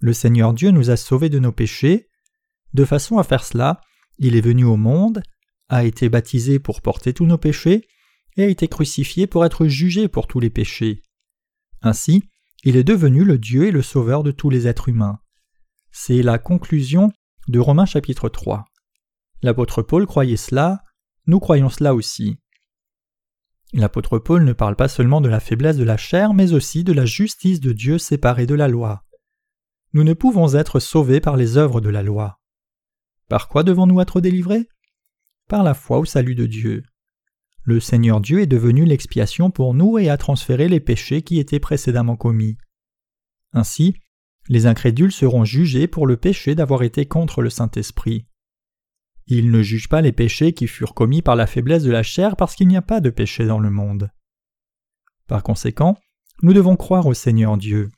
Le 0.00 0.14
Seigneur 0.14 0.54
Dieu 0.54 0.70
nous 0.70 0.88
a 0.88 0.96
sauvés 0.96 1.28
de 1.28 1.38
nos 1.38 1.52
péchés. 1.52 2.08
De 2.72 2.86
façon 2.86 3.18
à 3.18 3.22
faire 3.22 3.44
cela, 3.44 3.82
il 4.16 4.34
est 4.34 4.40
venu 4.40 4.64
au 4.64 4.78
monde, 4.78 5.22
a 5.68 5.84
été 5.84 6.08
baptisé 6.08 6.58
pour 6.58 6.80
porter 6.80 7.12
tous 7.12 7.26
nos 7.26 7.36
péchés, 7.36 7.86
a 8.42 8.48
été 8.48 8.68
crucifié 8.68 9.26
pour 9.26 9.44
être 9.44 9.66
jugé 9.66 10.08
pour 10.08 10.26
tous 10.26 10.40
les 10.40 10.50
péchés. 10.50 11.02
Ainsi, 11.82 12.24
il 12.64 12.76
est 12.76 12.84
devenu 12.84 13.24
le 13.24 13.38
Dieu 13.38 13.66
et 13.66 13.70
le 13.70 13.82
Sauveur 13.82 14.22
de 14.22 14.30
tous 14.30 14.50
les 14.50 14.66
êtres 14.66 14.88
humains. 14.88 15.18
C'est 15.92 16.22
la 16.22 16.38
conclusion 16.38 17.10
de 17.48 17.58
Romains 17.58 17.86
chapitre 17.86 18.28
3. 18.28 18.64
L'apôtre 19.42 19.82
Paul 19.82 20.06
croyait 20.06 20.36
cela, 20.36 20.84
nous 21.26 21.40
croyons 21.40 21.70
cela 21.70 21.94
aussi. 21.94 22.38
L'apôtre 23.72 24.18
Paul 24.18 24.44
ne 24.44 24.52
parle 24.52 24.76
pas 24.76 24.88
seulement 24.88 25.20
de 25.20 25.28
la 25.28 25.40
faiblesse 25.40 25.76
de 25.76 25.84
la 25.84 25.96
chair, 25.96 26.34
mais 26.34 26.52
aussi 26.52 26.84
de 26.84 26.92
la 26.92 27.06
justice 27.06 27.60
de 27.60 27.72
Dieu 27.72 27.98
séparée 27.98 28.46
de 28.46 28.54
la 28.54 28.68
loi. 28.68 29.04
Nous 29.92 30.04
ne 30.04 30.12
pouvons 30.12 30.54
être 30.54 30.80
sauvés 30.80 31.20
par 31.20 31.36
les 31.36 31.56
œuvres 31.56 31.80
de 31.80 31.88
la 31.88 32.02
loi. 32.02 32.40
Par 33.28 33.48
quoi 33.48 33.62
devons-nous 33.62 34.00
être 34.00 34.20
délivrés? 34.20 34.68
Par 35.48 35.62
la 35.62 35.74
foi 35.74 35.98
au 35.98 36.04
salut 36.04 36.34
de 36.34 36.46
Dieu. 36.46 36.82
Le 37.62 37.78
Seigneur 37.80 38.20
Dieu 38.20 38.40
est 38.40 38.46
devenu 38.46 38.84
l'expiation 38.84 39.50
pour 39.50 39.74
nous 39.74 39.98
et 39.98 40.08
a 40.08 40.16
transféré 40.16 40.68
les 40.68 40.80
péchés 40.80 41.22
qui 41.22 41.38
étaient 41.38 41.60
précédemment 41.60 42.16
commis. 42.16 42.56
Ainsi, 43.52 43.94
les 44.48 44.66
incrédules 44.66 45.12
seront 45.12 45.44
jugés 45.44 45.86
pour 45.86 46.06
le 46.06 46.16
péché 46.16 46.54
d'avoir 46.54 46.82
été 46.82 47.06
contre 47.06 47.42
le 47.42 47.50
Saint-Esprit. 47.50 48.26
Il 49.26 49.50
ne 49.50 49.62
juge 49.62 49.88
pas 49.88 50.00
les 50.00 50.12
péchés 50.12 50.52
qui 50.52 50.66
furent 50.66 50.94
commis 50.94 51.22
par 51.22 51.36
la 51.36 51.46
faiblesse 51.46 51.84
de 51.84 51.92
la 51.92 52.02
chair 52.02 52.34
parce 52.36 52.56
qu'il 52.56 52.66
n'y 52.66 52.76
a 52.76 52.82
pas 52.82 53.00
de 53.00 53.10
péché 53.10 53.46
dans 53.46 53.60
le 53.60 53.70
monde. 53.70 54.10
Par 55.28 55.42
conséquent, 55.42 55.96
nous 56.42 56.52
devons 56.52 56.76
croire 56.76 57.06
au 57.06 57.14
Seigneur 57.14 57.56
Dieu. 57.56 57.90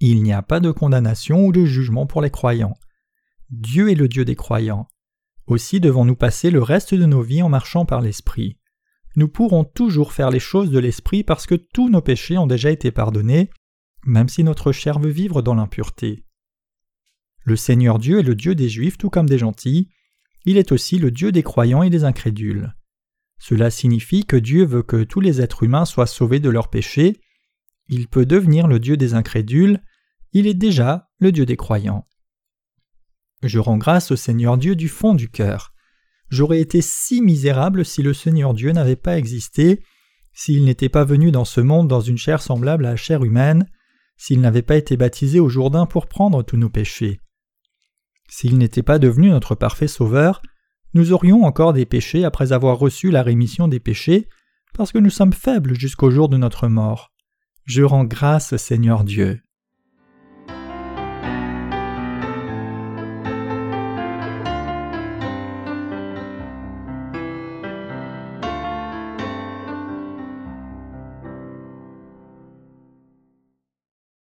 Il 0.00 0.22
n'y 0.22 0.32
a 0.32 0.42
pas 0.42 0.60
de 0.60 0.70
condamnation 0.70 1.46
ou 1.46 1.52
de 1.52 1.64
jugement 1.64 2.06
pour 2.06 2.22
les 2.22 2.30
croyants. 2.30 2.74
Dieu 3.50 3.90
est 3.90 3.94
le 3.94 4.08
Dieu 4.08 4.24
des 4.24 4.34
croyants. 4.34 4.88
Aussi 5.46 5.80
devons-nous 5.80 6.16
passer 6.16 6.50
le 6.50 6.62
reste 6.62 6.94
de 6.94 7.06
nos 7.06 7.22
vies 7.22 7.42
en 7.42 7.48
marchant 7.48 7.84
par 7.84 8.00
l'Esprit. 8.00 8.56
Nous 9.16 9.28
pourrons 9.28 9.64
toujours 9.64 10.12
faire 10.12 10.30
les 10.30 10.40
choses 10.40 10.70
de 10.70 10.78
l'Esprit 10.78 11.24
parce 11.24 11.46
que 11.46 11.54
tous 11.54 11.88
nos 11.88 12.00
péchés 12.00 12.38
ont 12.38 12.46
déjà 12.46 12.70
été 12.70 12.90
pardonnés, 12.90 13.50
même 14.04 14.28
si 14.28 14.44
notre 14.44 14.72
chair 14.72 14.98
veut 14.98 15.10
vivre 15.10 15.42
dans 15.42 15.54
l'impureté. 15.54 16.24
Le 17.44 17.56
Seigneur 17.56 17.98
Dieu 17.98 18.20
est 18.20 18.24
le 18.24 18.34
Dieu 18.34 18.54
des 18.54 18.68
Juifs 18.68 18.98
tout 18.98 19.10
comme 19.10 19.28
des 19.28 19.38
gentils, 19.38 19.88
il 20.44 20.56
est 20.56 20.72
aussi 20.72 20.98
le 20.98 21.10
Dieu 21.10 21.32
des 21.32 21.42
croyants 21.42 21.82
et 21.82 21.90
des 21.90 22.04
incrédules. 22.04 22.74
Cela 23.38 23.70
signifie 23.70 24.24
que 24.24 24.36
Dieu 24.36 24.64
veut 24.64 24.82
que 24.82 25.02
tous 25.02 25.20
les 25.20 25.40
êtres 25.40 25.62
humains 25.62 25.84
soient 25.84 26.06
sauvés 26.06 26.40
de 26.40 26.50
leurs 26.50 26.68
péchés, 26.68 27.20
il 27.88 28.06
peut 28.06 28.26
devenir 28.26 28.68
le 28.68 28.78
Dieu 28.78 28.96
des 28.96 29.14
incrédules, 29.14 29.82
il 30.32 30.46
est 30.46 30.54
déjà 30.54 31.10
le 31.18 31.32
Dieu 31.32 31.46
des 31.46 31.56
croyants. 31.56 32.06
Je 33.42 33.58
rends 33.58 33.78
grâce 33.78 34.10
au 34.10 34.16
Seigneur 34.16 34.58
Dieu 34.58 34.76
du 34.76 34.88
fond 34.88 35.14
du 35.14 35.30
cœur. 35.30 35.72
J'aurais 36.30 36.60
été 36.60 36.80
si 36.80 37.20
misérable 37.22 37.84
si 37.84 38.02
le 38.02 38.14
Seigneur 38.14 38.54
Dieu 38.54 38.70
n'avait 38.72 38.96
pas 38.96 39.18
existé, 39.18 39.82
s'il 40.32 40.64
n'était 40.64 40.88
pas 40.88 41.04
venu 41.04 41.32
dans 41.32 41.44
ce 41.44 41.60
monde 41.60 41.88
dans 41.88 42.00
une 42.00 42.18
chair 42.18 42.40
semblable 42.40 42.86
à 42.86 42.90
la 42.90 42.96
chair 42.96 43.24
humaine, 43.24 43.66
s'il 44.16 44.40
n'avait 44.40 44.62
pas 44.62 44.76
été 44.76 44.96
baptisé 44.96 45.40
au 45.40 45.48
Jourdain 45.48 45.86
pour 45.86 46.06
prendre 46.06 46.42
tous 46.42 46.56
nos 46.56 46.68
péchés. 46.68 47.20
S'il 48.28 48.58
n'était 48.58 48.84
pas 48.84 49.00
devenu 49.00 49.30
notre 49.30 49.56
parfait 49.56 49.88
Sauveur, 49.88 50.40
nous 50.94 51.12
aurions 51.12 51.42
encore 51.44 51.72
des 51.72 51.86
péchés 51.86 52.24
après 52.24 52.52
avoir 52.52 52.78
reçu 52.78 53.10
la 53.10 53.22
rémission 53.22 53.66
des 53.66 53.80
péchés, 53.80 54.28
parce 54.74 54.92
que 54.92 54.98
nous 54.98 55.10
sommes 55.10 55.32
faibles 55.32 55.74
jusqu'au 55.74 56.10
jour 56.10 56.28
de 56.28 56.36
notre 56.36 56.68
mort. 56.68 57.12
Je 57.64 57.82
rends 57.82 58.04
grâce 58.04 58.56
Seigneur 58.56 59.02
Dieu. 59.02 59.40